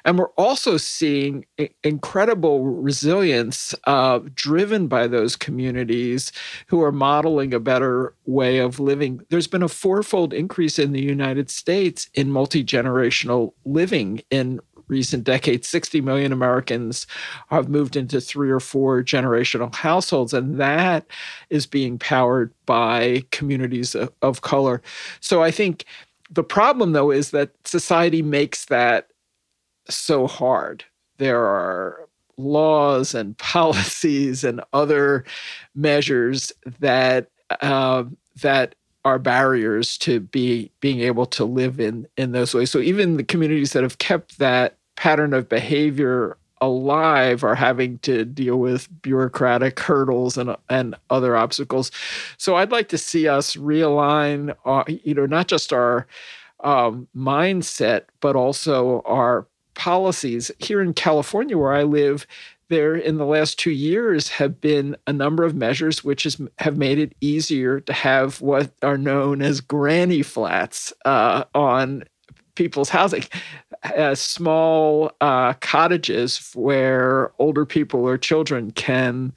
And 0.05 0.19
we're 0.19 0.31
also 0.31 0.77
seeing 0.77 1.47
incredible 1.85 2.65
resilience 2.65 3.77
uh, 3.85 4.21
driven 4.35 4.89
by 4.89 5.07
those 5.07 5.37
communities 5.37 6.33
who 6.67 6.83
are 6.83 6.91
modeling 6.91 7.55
a 7.55 7.61
better 7.61 8.15
way 8.27 8.59
of 8.59 8.81
living. 8.81 9.21
There's 9.31 9.47
been 9.47 9.63
a 9.63 9.69
fourfold 9.69 10.35
increase 10.35 10.81
in 10.81 10.91
the 10.91 11.03
united 11.03 11.49
states 11.49 12.09
in 12.15 12.33
multi-generational 12.33 13.53
living 13.65 14.23
in 14.31 14.61
recent 14.89 15.25
decades, 15.25 15.69
60 15.69 16.01
million 16.01 16.33
Americans 16.33 17.07
have 17.49 17.69
moved 17.69 17.97
into 17.97 18.21
three 18.21 18.51
or 18.51 18.61
four 18.61 19.03
generational 19.03 19.75
households, 19.75 20.33
and 20.35 20.59
that 20.61 21.07
is 21.51 21.67
being 21.67 21.99
powered 21.99 22.53
by 22.67 23.23
communities 23.31 23.95
of, 23.95 24.13
of 24.23 24.43
color. 24.43 24.83
So 25.21 25.43
I 25.43 25.51
think 25.51 25.85
the 26.31 26.45
problem, 26.45 26.93
though, 26.93 27.11
is 27.11 27.31
that 27.31 27.51
society 27.65 28.23
makes 28.23 28.67
that 28.67 29.09
so 29.89 30.27
hard. 30.27 30.85
There 31.19 31.45
are 31.45 32.09
laws 32.37 33.15
and 33.15 33.37
policies 33.39 34.45
and 34.45 34.63
other 34.73 35.25
measures 35.75 36.53
that 36.81 37.29
uh, 37.61 38.05
that 38.41 38.75
are 39.05 39.19
barriers 39.19 39.99
to 39.99 40.21
be 40.21 40.71
being 40.81 41.01
able 41.01 41.27
to 41.27 41.45
live 41.45 41.81
in 41.81 42.07
in 42.17 42.33
those 42.33 42.55
ways. 42.55 42.71
So 42.71 42.79
even 42.79 43.17
the 43.17 43.25
communities 43.25 43.73
that 43.73 43.83
have 43.83 43.99
kept 43.99 44.39
that 44.39 44.77
pattern 44.97 45.35
of 45.35 45.49
behavior 45.49 46.37
alive 46.61 47.43
are 47.43 47.57
having 47.57 47.99
to 47.99 48.25
deal 48.25 48.57
with 48.57 48.89
bureaucratic 49.03 49.81
hurdles 49.81 50.39
and 50.39 50.57
and 50.69 50.95
other 51.11 51.37
obstacles. 51.37 51.91
So 52.39 52.57
I'd 52.57 52.71
like 52.71 52.89
to 52.89 52.99
see 52.99 53.29
us 53.29 53.57
realign, 53.57 54.55
uh, 54.65 54.85
you 54.87 55.15
know, 55.15 55.27
not 55.27 55.49
just 55.49 55.73
our 55.73 56.07
um, 56.61 57.09
mindset, 57.17 58.05
but 58.21 58.37
also 58.37 59.03
our 59.05 59.47
policies. 59.75 60.51
Here 60.59 60.81
in 60.81 60.95
California, 60.95 61.59
where 61.59 61.73
I 61.73 61.83
live, 61.83 62.27
there 62.73 62.97
in 62.97 63.19
the 63.19 63.27
last 63.27 63.59
two 63.59 63.71
years 63.71 64.29
have 64.29 64.61
been 64.61 64.97
a 65.07 65.13
number 65.13 65.45
of 65.45 65.55
measures 65.55 66.03
which 66.03 66.23
has, 66.23 66.41
have 66.59 66.79
made 66.79 66.99
it 66.99 67.15
easier 67.21 67.81
to 67.81 67.93
have 67.93 68.41
what 68.41 68.73
are 68.83 68.97
known 68.97 69.43
as 69.43 69.61
granny 69.61 70.23
flats 70.23 70.91
uh, 71.05 71.45
on 71.55 72.03
people's 72.55 72.89
housing 72.89 73.25
uh, 73.97 74.15
small 74.15 75.13
uh, 75.21 75.53
cottages 75.55 76.51
where 76.55 77.33
older 77.39 77.67
people 77.67 78.01
or 78.01 78.17
children 78.17 78.71
can 78.71 79.33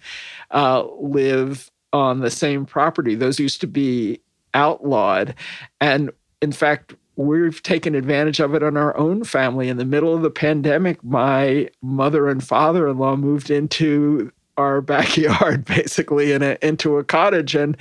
uh, 0.52 0.86
live 1.00 1.70
on 1.92 2.22
the 2.22 2.32
same 2.32 2.66
property. 2.66 3.16
Those 3.16 3.40
used 3.40 3.60
to 3.62 3.68
be 3.68 4.22
outlawed. 4.54 5.36
And 5.82 6.10
in 6.42 6.54
fact, 6.54 6.96
we've 7.16 7.62
taken 7.64 7.96
advantage 7.96 8.40
of 8.40 8.54
it 8.56 8.64
in 8.64 8.78
our 8.78 8.96
own 8.98 9.24
family. 9.24 9.70
In 9.70 9.78
the 9.78 9.86
middle 9.86 10.14
of 10.14 10.22
the 10.22 10.30
pandemic, 10.30 11.04
my 11.04 11.70
mother 11.82 12.28
and 12.28 12.44
father 12.44 12.88
in 12.88 12.98
law 12.98 13.16
moved 13.16 13.50
into 13.50 14.32
our 14.58 14.82
backyard 14.82 15.66
basically 15.66 16.32
in 16.32 16.42
a, 16.42 16.58
into 16.62 16.98
a 16.98 17.04
cottage 17.04 17.56
and 17.56 17.76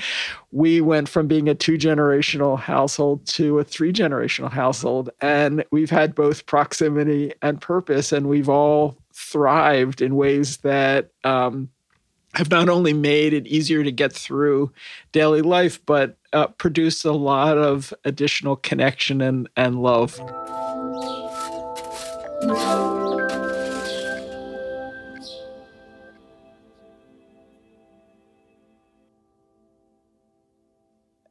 we 0.51 0.81
went 0.81 1.09
from 1.09 1.27
being 1.27 1.49
a 1.49 1.55
two 1.55 1.79
generational 1.79 2.59
household 2.59 3.25
to 3.27 3.59
a 3.59 3.64
three 3.64 3.92
generational 3.92 4.51
household 4.51 5.11
and 5.20 5.64
we've 5.70 5.90
had 5.90 6.14
both 6.14 6.47
proximity 6.47 7.33
and 7.42 7.61
purpose 7.61 8.12
and 8.12 8.29
we've 8.29 8.49
all 8.49 8.97
thrived 9.12 10.03
in 10.03 10.16
ways 10.16 10.59
that 10.59 11.11
um, 11.23 11.68
have 12.35 12.51
not 12.51 12.68
only 12.68 12.92
made 12.92 13.33
it 13.33 13.47
easier 13.47 13.85
to 13.85 13.92
get 13.92 14.12
through 14.12 14.73
daily 15.12 15.42
life 15.42 15.81
but 15.87 16.16
uh, 16.35 16.49
produced 16.49 17.05
a 17.05 17.12
lot 17.12 17.57
of 17.57 17.94
additional 18.05 18.57
connection 18.57 19.20
and, 19.20 19.49
and 19.57 19.81
love 19.81 20.20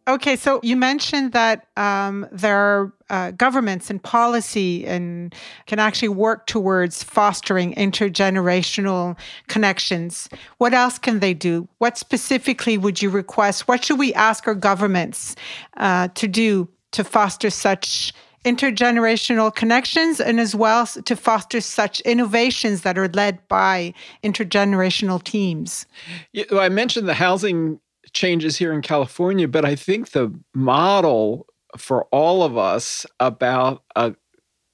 Okay, 0.05 0.35
so 0.35 0.59
you 0.63 0.75
mentioned 0.75 1.31
that 1.31 1.65
um, 1.77 2.27
there 2.29 2.57
are 2.57 2.93
uh, 3.09 3.31
governments 3.31 3.89
and 3.89 4.03
policy 4.03 4.85
and 4.85 5.33
can 5.65 5.79
actually 5.79 6.09
work 6.09 6.45
towards 6.45 7.03
fostering 7.03 7.73
intergenerational 7.75 9.17
connections. 9.47 10.27
What 10.57 10.73
else 10.73 10.97
can 10.97 11.19
they 11.19 11.33
do? 11.33 11.69
What 11.77 11.97
specifically 11.97 12.77
would 12.77 13.01
you 13.01 13.09
request? 13.09 13.67
What 13.69 13.85
should 13.85 13.97
we 13.97 14.13
ask 14.13 14.45
our 14.45 14.55
governments 14.55 15.37
uh, 15.77 16.09
to 16.15 16.27
do 16.27 16.67
to 16.91 17.03
foster 17.05 17.49
such 17.49 18.13
intergenerational 18.43 19.55
connections 19.55 20.19
and 20.19 20.39
as 20.39 20.53
well 20.53 20.85
to 20.85 21.15
foster 21.15 21.61
such 21.61 22.01
innovations 22.01 22.81
that 22.81 22.97
are 22.97 23.07
led 23.09 23.47
by 23.47 23.93
intergenerational 24.23 25.23
teams? 25.23 25.85
Yeah, 26.33 26.43
well, 26.51 26.59
I 26.59 26.69
mentioned 26.69 27.07
the 27.07 27.13
housing 27.13 27.79
changes 28.11 28.57
here 28.57 28.73
in 28.73 28.81
California, 28.81 29.47
but 29.47 29.65
I 29.65 29.75
think 29.75 30.11
the 30.11 30.33
model 30.53 31.47
for 31.77 32.05
all 32.05 32.43
of 32.43 32.57
us 32.57 33.05
about 33.19 33.83
a 33.95 34.15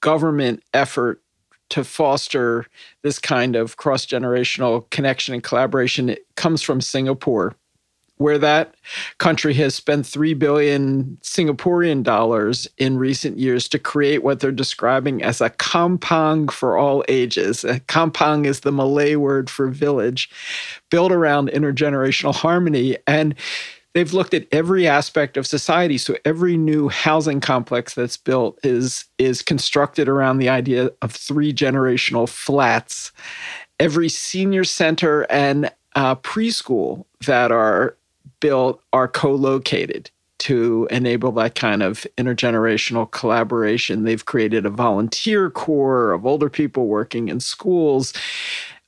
government 0.02 0.64
effort 0.74 1.22
to 1.70 1.84
foster 1.84 2.66
this 3.04 3.20
kind 3.20 3.56
of 3.56 3.78
cross 3.78 4.06
generational 4.06 4.90
connection 4.90 5.34
and 5.34 5.44
collaboration 5.44 6.10
it 6.10 6.26
comes 6.36 6.62
from 6.62 6.82
Singapore 6.82 7.56
where 8.20 8.38
that 8.38 8.76
country 9.18 9.54
has 9.54 9.74
spent 9.74 10.06
3 10.06 10.34
billion 10.34 11.18
Singaporean 11.24 12.04
dollars 12.04 12.68
in 12.78 12.98
recent 12.98 13.40
years 13.40 13.68
to 13.70 13.80
create 13.80 14.24
what 14.24 14.42
they're 14.42 14.52
describing 14.52 15.24
as 15.24 15.40
a 15.40 15.50
kampong 15.52 16.50
for 16.50 16.78
all 16.78 17.04
ages. 17.08 17.64
A 17.64 17.80
kampong 17.80 18.44
is 18.44 18.60
the 18.60 18.74
Malay 18.74 19.16
word 19.16 19.50
for 19.50 19.70
village, 19.70 20.30
built 20.90 21.14
around 21.14 21.50
intergenerational 21.50 22.36
harmony. 22.36 22.98
And 23.08 23.36
they've 23.94 24.12
looked 24.12 24.34
at 24.34 24.48
every 24.52 24.86
aspect 24.86 25.38
of 25.38 25.48
society. 25.48 25.98
So 25.98 26.18
every 26.26 26.58
new 26.58 26.90
housing 26.90 27.40
complex 27.40 27.94
that's 27.94 28.18
built 28.18 28.60
is, 28.64 29.06
is 29.18 29.42
constructed 29.42 30.10
around 30.10 30.40
the 30.40 30.50
idea 30.50 30.92
of 31.02 31.14
three 31.14 31.54
generational 31.54 32.28
flats. 32.28 33.14
Every 33.80 34.10
senior 34.10 34.66
center 34.66 35.22
and 35.30 35.72
uh, 35.96 36.16
preschool 36.16 37.06
that 37.26 37.52
are 37.52 37.96
built 38.40 38.82
are 38.94 39.08
co-located 39.08 40.12
to 40.40 40.88
enable 40.90 41.32
that 41.34 41.56
kind 41.56 41.84
of 41.84 42.08
intergenerational 42.18 43.12
collaboration. 43.12 44.04
They've 44.04 44.26
created 44.26 44.66
a 44.66 44.70
volunteer 44.70 45.50
corps 45.50 46.14
of 46.14 46.26
older 46.26 46.50
people 46.50 46.88
working 46.88 47.28
in 47.28 47.40
schools. 47.40 48.14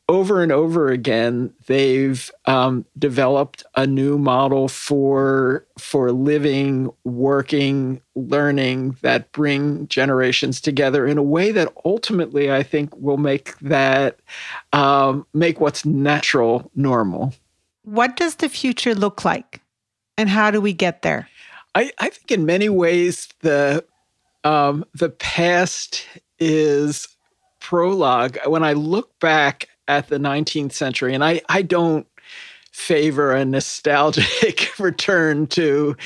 Over 0.10 0.44
and 0.44 0.52
over 0.52 0.90
again, 0.90 1.54
they've 1.68 2.30
um, 2.46 2.86
developed 2.98 3.64
a 3.76 3.88
new 3.88 4.18
model 4.18 4.68
for 4.68 5.66
for 5.78 6.12
living, 6.12 6.90
working, 7.06 8.02
learning 8.16 8.98
that 9.02 9.32
bring 9.32 9.88
generations 9.88 10.60
together 10.60 11.08
in 11.08 11.18
a 11.18 11.24
way 11.24 11.52
that 11.54 11.72
ultimately, 11.86 12.52
I 12.52 12.64
think, 12.64 12.94
will 12.98 13.18
make 13.18 13.58
that 13.60 14.20
um, 14.74 15.26
make 15.34 15.62
what's 15.62 15.86
natural 15.86 16.70
normal. 16.76 17.34
What 17.92 18.16
does 18.16 18.36
the 18.36 18.48
future 18.48 18.96
look 18.96 19.26
like? 19.26 19.60
And 20.18 20.30
how 20.30 20.50
do 20.50 20.62
we 20.62 20.72
get 20.72 21.02
there? 21.02 21.28
I, 21.76 21.92
I 22.00 22.08
think 22.08 22.32
in 22.32 22.46
many 22.46 22.70
ways 22.70 23.28
the 23.42 23.84
um, 24.46 24.86
the 24.94 25.10
past 25.10 26.08
is 26.40 27.10
prologue. 27.60 28.38
When 28.46 28.64
I 28.64 28.74
look 28.74 29.20
back 29.20 29.68
at 29.90 30.08
the 30.08 30.20
19th 30.20 30.72
century, 30.72 31.14
and 31.14 31.22
I, 31.22 31.42
I 31.50 31.64
don't 31.64 32.08
favor 32.72 33.34
a 33.34 33.44
nostalgic 33.44 34.72
return 34.80 35.48
to 35.48 35.98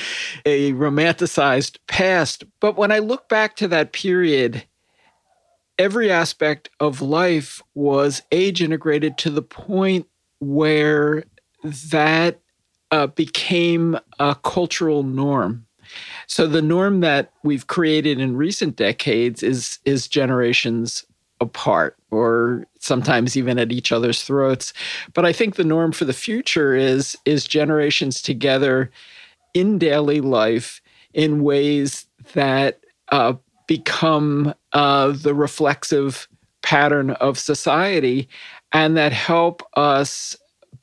a 0.44 0.72
romanticized 0.72 1.78
past, 1.86 2.42
but 2.58 2.76
when 2.76 2.90
I 2.90 2.98
look 2.98 3.28
back 3.28 3.54
to 3.56 3.68
that 3.68 3.92
period, 3.92 4.64
every 5.78 6.10
aspect 6.10 6.68
of 6.80 7.00
life 7.00 7.62
was 7.76 8.22
age 8.32 8.60
integrated 8.60 9.18
to 9.18 9.30
the 9.30 9.42
point 9.42 10.08
where 10.40 11.22
that 11.62 12.40
uh, 12.90 13.08
became 13.08 13.98
a 14.18 14.34
cultural 14.36 15.02
norm. 15.02 15.66
So 16.26 16.46
the 16.46 16.62
norm 16.62 17.00
that 17.00 17.32
we've 17.42 17.66
created 17.66 18.20
in 18.20 18.36
recent 18.36 18.76
decades 18.76 19.42
is 19.42 19.78
is 19.84 20.08
generations 20.08 21.04
apart 21.40 21.96
or 22.10 22.66
sometimes 22.78 23.36
even 23.36 23.58
at 23.58 23.70
each 23.70 23.92
other's 23.92 24.22
throats. 24.22 24.72
But 25.12 25.26
I 25.26 25.32
think 25.32 25.56
the 25.56 25.64
norm 25.64 25.92
for 25.92 26.04
the 26.04 26.12
future 26.12 26.74
is 26.74 27.16
is 27.24 27.46
generations 27.46 28.22
together 28.22 28.90
in 29.54 29.78
daily 29.78 30.20
life 30.20 30.80
in 31.14 31.42
ways 31.42 32.06
that 32.34 32.80
uh, 33.10 33.34
become 33.66 34.54
uh, 34.72 35.12
the 35.12 35.34
reflexive 35.34 36.28
pattern 36.62 37.12
of 37.12 37.38
society 37.38 38.28
and 38.72 38.96
that 38.96 39.12
help 39.12 39.62
us 39.74 40.36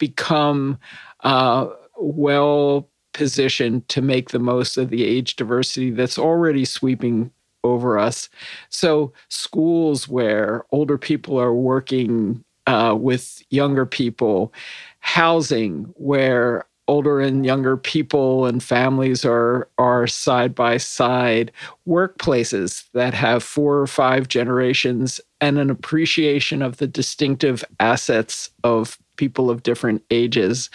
become 0.07 0.77
uh, 1.23 1.65
well 1.97 2.89
positioned 3.13 3.87
to 3.87 4.01
make 4.01 4.29
the 4.29 4.39
most 4.39 4.75
of 4.77 4.89
the 4.89 5.05
age 5.05 5.37
diversity 5.37 5.91
that's 5.91 6.17
already 6.17 6.65
sweeping 6.65 7.31
over 7.63 7.97
us. 7.97 8.27
So, 8.67 9.13
schools 9.29 10.09
where 10.09 10.65
older 10.71 10.97
people 10.97 11.39
are 11.39 11.53
working 11.53 12.43
uh, 12.67 12.97
with 12.99 13.41
younger 13.49 13.85
people, 13.85 14.53
housing 14.99 15.85
where 15.95 16.65
older 16.89 17.21
and 17.21 17.45
younger 17.45 17.77
people 17.77 18.45
and 18.45 18.61
families 18.61 19.23
are 19.23 19.69
are 19.77 20.05
side 20.05 20.53
by 20.53 20.75
side 20.75 21.49
workplaces 21.87 22.83
that 22.93 23.13
have 23.13 23.41
four 23.41 23.79
or 23.79 23.87
five 23.87 24.27
generations 24.27 25.21
and 25.39 25.57
an 25.57 25.69
appreciation 25.69 26.61
of 26.61 26.77
the 26.77 26.87
distinctive 26.87 27.63
assets 27.79 28.49
of 28.63 28.97
people 29.17 29.49
of 29.49 29.63
different 29.63 30.03
ages. 30.11 30.69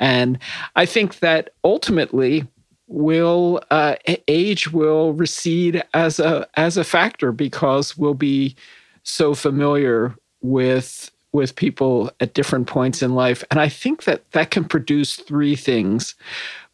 And 0.00 0.38
i 0.76 0.86
think 0.86 1.18
that 1.20 1.50
ultimately 1.64 2.46
will 2.92 3.60
uh, 3.70 3.96
age 4.28 4.70
will 4.70 5.14
recede 5.14 5.82
as 5.94 6.20
a 6.20 6.46
as 6.54 6.76
a 6.76 6.84
factor 6.84 7.32
because 7.32 7.96
we'll 7.96 8.14
be 8.14 8.54
so 9.02 9.34
familiar 9.34 10.14
with 10.42 11.10
with 11.32 11.56
people 11.56 12.10
at 12.20 12.34
different 12.34 12.66
points 12.66 13.02
in 13.02 13.14
life. 13.14 13.42
And 13.50 13.60
i 13.60 13.68
think 13.68 14.04
that 14.04 14.30
that 14.32 14.50
can 14.50 14.64
produce 14.64 15.16
three 15.16 15.56
things. 15.56 16.14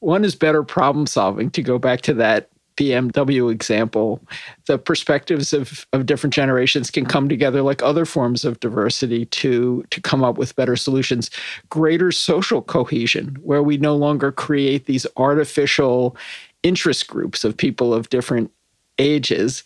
One 0.01 0.25
is 0.25 0.35
better 0.35 0.63
problem 0.63 1.07
solving 1.07 1.51
to 1.51 1.63
go 1.63 1.79
back 1.79 2.01
to 2.03 2.15
that 2.15 2.51
BMW 2.79 3.51
example, 3.51 4.21
the 4.67 4.79
perspectives 4.79 5.53
of, 5.53 5.87
of 5.93 6.07
different 6.07 6.33
generations 6.33 6.91
can 6.91 7.05
come 7.05 7.29
together 7.29 7.61
like 7.61 7.83
other 7.83 8.05
forms 8.05 8.45
of 8.45 8.61
diversity 8.61 9.27
to, 9.27 9.85
to 9.91 10.01
come 10.01 10.23
up 10.23 10.39
with 10.39 10.55
better 10.55 10.77
solutions. 10.77 11.29
Greater 11.71 12.13
social 12.13 12.63
cohesion, 12.63 13.37
where 13.43 13.63
we 13.63 13.79
no 13.79 13.97
longer 13.97 14.31
create 14.31 14.87
these 14.87 15.07
artificial 15.17 16.17
interest 16.63 17.09
groups 17.09 17.45
of 17.45 17.57
people 17.57 17.93
of 17.93 18.11
different 18.11 18.53
ages. 18.99 19.65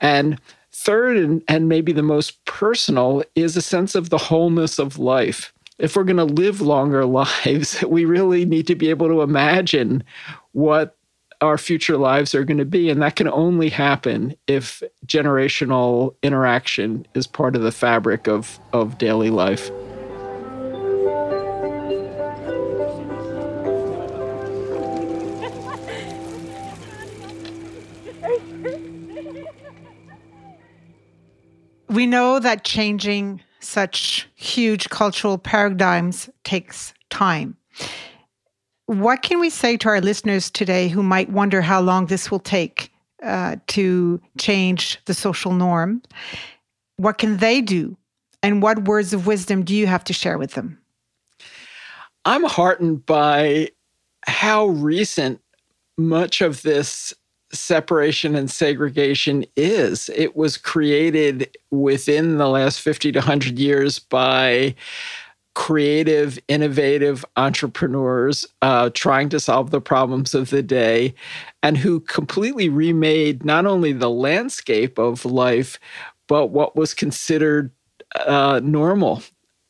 And 0.00 0.40
third, 0.72 1.18
and, 1.18 1.42
and 1.48 1.68
maybe 1.68 1.92
the 1.92 2.02
most 2.02 2.42
personal, 2.46 3.24
is 3.34 3.56
a 3.56 3.62
sense 3.62 3.94
of 3.94 4.08
the 4.08 4.18
wholeness 4.18 4.78
of 4.78 4.98
life. 4.98 5.52
If 5.78 5.96
we're 5.96 6.04
going 6.04 6.16
to 6.16 6.24
live 6.24 6.62
longer 6.62 7.04
lives, 7.44 7.82
we 7.82 8.06
really 8.06 8.46
need 8.46 8.66
to 8.68 8.74
be 8.74 8.88
able 8.88 9.08
to 9.08 9.20
imagine 9.20 10.02
what 10.52 10.96
our 11.44 11.58
future 11.58 11.96
lives 11.96 12.34
are 12.34 12.42
going 12.42 12.58
to 12.58 12.64
be. 12.64 12.90
And 12.90 13.02
that 13.02 13.16
can 13.16 13.28
only 13.28 13.68
happen 13.68 14.34
if 14.46 14.82
generational 15.06 16.14
interaction 16.22 17.06
is 17.14 17.26
part 17.26 17.54
of 17.54 17.62
the 17.62 17.70
fabric 17.70 18.26
of, 18.26 18.58
of 18.72 18.98
daily 18.98 19.30
life. 19.30 19.70
We 31.88 32.06
know 32.06 32.40
that 32.40 32.64
changing 32.64 33.40
such 33.60 34.28
huge 34.34 34.88
cultural 34.88 35.38
paradigms 35.38 36.28
takes 36.42 36.92
time. 37.08 37.56
What 38.86 39.22
can 39.22 39.40
we 39.40 39.50
say 39.50 39.76
to 39.78 39.88
our 39.88 40.00
listeners 40.00 40.50
today 40.50 40.88
who 40.88 41.02
might 41.02 41.30
wonder 41.30 41.62
how 41.62 41.80
long 41.80 42.06
this 42.06 42.30
will 42.30 42.38
take 42.40 42.92
uh, 43.22 43.56
to 43.68 44.20
change 44.38 45.00
the 45.06 45.14
social 45.14 45.52
norm? 45.52 46.02
What 46.96 47.18
can 47.18 47.38
they 47.38 47.60
do? 47.60 47.96
And 48.42 48.60
what 48.60 48.84
words 48.84 49.14
of 49.14 49.26
wisdom 49.26 49.64
do 49.64 49.74
you 49.74 49.86
have 49.86 50.04
to 50.04 50.12
share 50.12 50.36
with 50.36 50.52
them? 50.52 50.78
I'm 52.26 52.44
heartened 52.44 53.06
by 53.06 53.70
how 54.26 54.66
recent 54.66 55.40
much 55.96 56.42
of 56.42 56.62
this 56.62 57.14
separation 57.52 58.34
and 58.34 58.50
segregation 58.50 59.44
is. 59.56 60.10
It 60.14 60.36
was 60.36 60.56
created 60.56 61.56
within 61.70 62.36
the 62.36 62.48
last 62.48 62.80
50 62.80 63.12
to 63.12 63.18
100 63.20 63.58
years 63.58 63.98
by 63.98 64.74
creative, 65.54 66.38
innovative 66.48 67.24
entrepreneurs 67.36 68.46
uh, 68.62 68.90
trying 68.92 69.28
to 69.28 69.40
solve 69.40 69.70
the 69.70 69.80
problems 69.80 70.34
of 70.34 70.50
the 70.50 70.62
day 70.62 71.14
and 71.62 71.78
who 71.78 72.00
completely 72.00 72.68
remade 72.68 73.44
not 73.44 73.64
only 73.64 73.92
the 73.92 74.10
landscape 74.10 74.98
of 74.98 75.24
life, 75.24 75.78
but 76.26 76.48
what 76.48 76.76
was 76.76 76.92
considered 76.92 77.70
uh, 78.26 78.60
normal. 78.62 79.22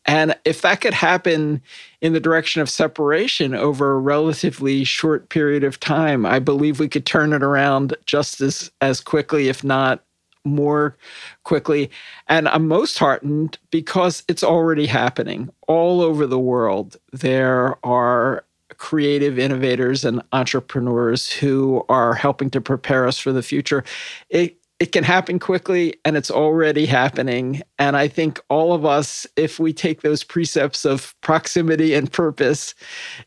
And 0.06 0.36
if 0.44 0.60
that 0.62 0.82
could 0.82 0.92
happen 0.92 1.62
in 2.02 2.12
the 2.12 2.20
direction 2.20 2.60
of 2.60 2.68
separation 2.68 3.54
over 3.54 3.92
a 3.92 3.98
relatively 3.98 4.84
short 4.84 5.30
period 5.30 5.64
of 5.64 5.80
time, 5.80 6.26
I 6.26 6.40
believe 6.40 6.78
we 6.78 6.88
could 6.88 7.06
turn 7.06 7.32
it 7.32 7.42
around 7.42 7.96
just 8.04 8.40
as, 8.42 8.70
as 8.82 9.00
quickly, 9.00 9.48
if 9.48 9.64
not 9.64 10.03
more 10.44 10.96
quickly. 11.44 11.90
And 12.28 12.48
I'm 12.48 12.68
most 12.68 12.98
heartened 12.98 13.58
because 13.70 14.22
it's 14.28 14.44
already 14.44 14.86
happening 14.86 15.50
all 15.68 16.00
over 16.00 16.26
the 16.26 16.38
world. 16.38 16.96
There 17.12 17.76
are 17.84 18.44
creative 18.76 19.38
innovators 19.38 20.04
and 20.04 20.22
entrepreneurs 20.32 21.30
who 21.30 21.84
are 21.88 22.14
helping 22.14 22.50
to 22.50 22.60
prepare 22.60 23.06
us 23.06 23.18
for 23.18 23.32
the 23.32 23.42
future. 23.42 23.84
It, 24.30 24.58
it 24.80 24.92
can 24.92 25.04
happen 25.04 25.38
quickly 25.38 25.94
and 26.04 26.16
it's 26.16 26.30
already 26.30 26.84
happening. 26.84 27.62
And 27.78 27.96
I 27.96 28.08
think 28.08 28.40
all 28.48 28.72
of 28.72 28.84
us, 28.84 29.26
if 29.36 29.60
we 29.60 29.72
take 29.72 30.02
those 30.02 30.24
precepts 30.24 30.84
of 30.84 31.14
proximity 31.20 31.94
and 31.94 32.10
purpose 32.10 32.74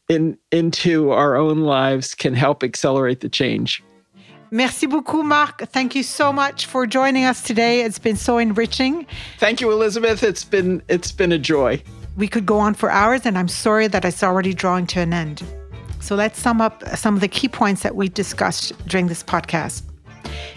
in, 0.10 0.38
into 0.52 1.12
our 1.12 1.36
own 1.36 1.62
lives, 1.62 2.14
can 2.14 2.34
help 2.34 2.64
accelerate 2.64 3.22
the 3.22 3.30
change. 3.30 3.82
Merci 4.52 4.88
beaucoup, 4.88 5.24
Marc. 5.24 5.68
Thank 5.70 5.94
you 5.94 6.04
so 6.04 6.32
much 6.32 6.66
for 6.66 6.88
joining 6.88 7.26
us 7.26 7.42
today. 7.42 7.82
It's 7.82 8.00
been 8.00 8.16
so 8.16 8.38
enriching. 8.38 9.06
Thank 9.40 9.60
you, 9.60 9.72
Elizabeth. 9.72 10.24
It's 10.24 10.46
been 10.46 10.82
it's 10.88 11.12
been 11.12 11.34
a 11.34 11.38
joy. 11.38 11.84
We 12.16 12.28
could 12.28 12.46
go 12.46 12.58
on 12.58 12.74
for 12.74 12.90
hours, 12.90 13.26
and 13.26 13.38
I'm 13.38 13.50
sorry 13.50 13.88
that 13.88 14.06
it's 14.06 14.24
already 14.24 14.54
drawing 14.54 14.88
to 14.88 15.02
an 15.02 15.14
end. 15.14 15.44
So 16.00 16.16
let's 16.16 16.40
sum 16.40 16.62
up 16.62 16.88
some 16.96 17.16
of 17.16 17.22
the 17.22 17.28
key 17.28 17.50
points 17.50 17.84
that 17.84 17.96
we 17.96 18.08
discussed 18.08 18.72
during 18.88 19.08
this 19.08 19.24
podcast. 19.24 19.84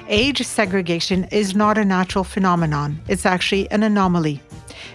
Age 0.09 0.43
segregation 0.43 1.25
is 1.25 1.57
not 1.57 1.77
a 1.77 1.85
natural 1.85 2.25
phenomenon, 2.25 3.01
it's 3.09 3.27
actually 3.27 3.71
an 3.71 3.83
anomaly. 3.83 4.41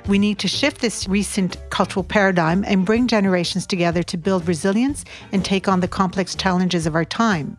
We 0.07 0.19
need 0.19 0.39
to 0.39 0.47
shift 0.47 0.81
this 0.81 1.07
recent 1.07 1.57
cultural 1.69 2.03
paradigm 2.03 2.63
and 2.65 2.85
bring 2.85 3.07
generations 3.07 3.65
together 3.65 4.03
to 4.03 4.17
build 4.17 4.47
resilience 4.47 5.03
and 5.31 5.43
take 5.43 5.67
on 5.67 5.79
the 5.79 5.87
complex 5.87 6.35
challenges 6.35 6.85
of 6.85 6.95
our 6.95 7.05
time. 7.05 7.57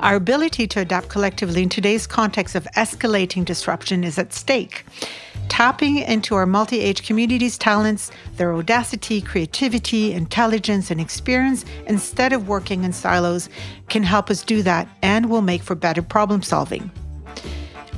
Our 0.00 0.16
ability 0.16 0.66
to 0.68 0.80
adapt 0.80 1.08
collectively 1.08 1.62
in 1.62 1.68
today's 1.68 2.06
context 2.06 2.54
of 2.54 2.64
escalating 2.76 3.44
disruption 3.44 4.04
is 4.04 4.18
at 4.18 4.32
stake. 4.32 4.84
Tapping 5.48 5.98
into 5.98 6.36
our 6.36 6.46
multi 6.46 6.80
age 6.80 7.04
community's 7.04 7.58
talents, 7.58 8.12
their 8.36 8.54
audacity, 8.54 9.20
creativity, 9.20 10.12
intelligence, 10.12 10.90
and 10.90 11.00
experience, 11.00 11.64
instead 11.86 12.32
of 12.32 12.48
working 12.48 12.84
in 12.84 12.92
silos, 12.92 13.48
can 13.88 14.02
help 14.02 14.30
us 14.30 14.44
do 14.44 14.62
that 14.62 14.88
and 15.02 15.28
will 15.28 15.42
make 15.42 15.62
for 15.62 15.74
better 15.74 16.02
problem 16.02 16.42
solving. 16.42 16.90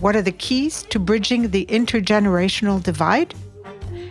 What 0.01 0.17
are 0.17 0.23
the 0.23 0.33
keys 0.33 0.83
to 0.85 0.99
bridging 0.99 1.51
the 1.51 1.67
intergenerational 1.67 2.83
divide? 2.83 3.35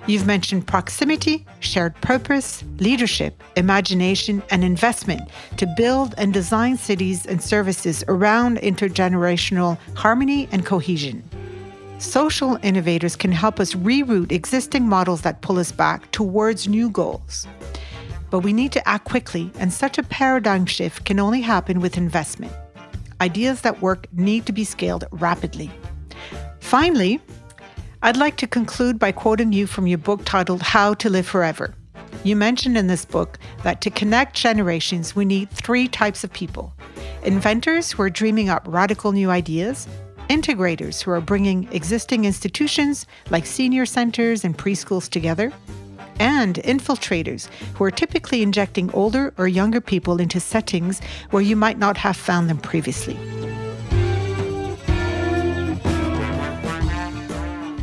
You've 0.07 0.25
mentioned 0.25 0.65
proximity, 0.65 1.45
shared 1.59 1.93
purpose, 2.01 2.63
leadership, 2.79 3.43
imagination, 3.55 4.41
and 4.49 4.63
investment 4.63 5.29
to 5.57 5.67
build 5.77 6.15
and 6.17 6.33
design 6.33 6.77
cities 6.77 7.27
and 7.27 7.41
services 7.41 8.03
around 8.07 8.57
intergenerational 8.57 9.77
harmony 9.95 10.49
and 10.51 10.65
cohesion. 10.65 11.23
Social 11.99 12.57
innovators 12.63 13.15
can 13.15 13.31
help 13.31 13.59
us 13.59 13.75
reroute 13.75 14.31
existing 14.31 14.87
models 14.87 15.21
that 15.21 15.41
pull 15.41 15.59
us 15.59 15.71
back 15.71 16.09
towards 16.11 16.67
new 16.67 16.89
goals. 16.89 17.47
But 18.31 18.39
we 18.39 18.53
need 18.53 18.71
to 18.71 18.89
act 18.89 19.05
quickly, 19.05 19.51
and 19.59 19.71
such 19.71 19.99
a 19.99 20.03
paradigm 20.03 20.65
shift 20.65 21.05
can 21.05 21.19
only 21.19 21.41
happen 21.41 21.79
with 21.79 21.97
investment. 21.97 22.53
Ideas 23.21 23.61
that 23.61 23.83
work 23.83 24.07
need 24.13 24.47
to 24.47 24.51
be 24.51 24.63
scaled 24.63 25.03
rapidly. 25.11 25.69
Finally, 26.59 27.21
I'd 28.03 28.17
like 28.17 28.35
to 28.37 28.47
conclude 28.47 28.97
by 28.97 29.11
quoting 29.11 29.53
you 29.53 29.67
from 29.67 29.85
your 29.85 29.99
book 29.99 30.21
titled 30.25 30.63
How 30.63 30.95
to 30.95 31.07
Live 31.07 31.27
Forever. 31.27 31.75
You 32.23 32.35
mentioned 32.35 32.75
in 32.75 32.87
this 32.87 33.05
book 33.05 33.37
that 33.61 33.79
to 33.81 33.91
connect 33.91 34.35
generations, 34.35 35.15
we 35.15 35.23
need 35.23 35.51
three 35.51 35.87
types 35.87 36.23
of 36.23 36.33
people 36.33 36.73
inventors 37.23 37.91
who 37.91 38.01
are 38.01 38.09
dreaming 38.09 38.49
up 38.49 38.63
radical 38.65 39.11
new 39.11 39.29
ideas, 39.29 39.87
integrators 40.29 41.03
who 41.03 41.11
are 41.11 41.21
bringing 41.21 41.71
existing 41.71 42.25
institutions 42.25 43.05
like 43.29 43.45
senior 43.45 43.85
centers 43.85 44.43
and 44.43 44.57
preschools 44.57 45.07
together, 45.07 45.53
and 46.19 46.55
infiltrators 46.55 47.49
who 47.75 47.83
are 47.83 47.91
typically 47.91 48.41
injecting 48.41 48.91
older 48.93 49.31
or 49.37 49.47
younger 49.47 49.79
people 49.79 50.19
into 50.19 50.39
settings 50.39 51.01
where 51.29 51.43
you 51.43 51.55
might 51.55 51.77
not 51.77 51.97
have 51.97 52.17
found 52.17 52.49
them 52.49 52.57
previously. 52.57 53.15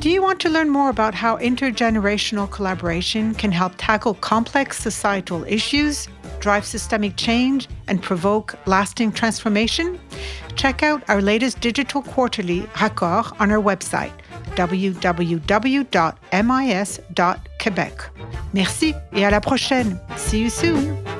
Do 0.00 0.10
you 0.10 0.22
want 0.22 0.38
to 0.40 0.48
learn 0.48 0.70
more 0.70 0.90
about 0.90 1.12
how 1.12 1.38
intergenerational 1.38 2.48
collaboration 2.48 3.34
can 3.34 3.50
help 3.50 3.72
tackle 3.78 4.14
complex 4.14 4.78
societal 4.78 5.42
issues, 5.42 6.06
drive 6.38 6.64
systemic 6.64 7.16
change, 7.16 7.68
and 7.88 8.00
provoke 8.00 8.54
lasting 8.64 9.10
transformation? 9.10 9.98
Check 10.54 10.84
out 10.84 11.02
our 11.08 11.20
latest 11.20 11.60
digital 11.60 12.02
quarterly, 12.02 12.60
Raccord, 12.74 13.34
on 13.40 13.50
our 13.50 13.60
website, 13.60 14.12
www.mis.québec. 14.54 15.30
Merci 18.54 18.94
et 19.12 19.24
à 19.24 19.30
la 19.32 19.40
prochaine. 19.40 19.98
See 20.16 20.38
you 20.38 20.48
soon. 20.48 21.17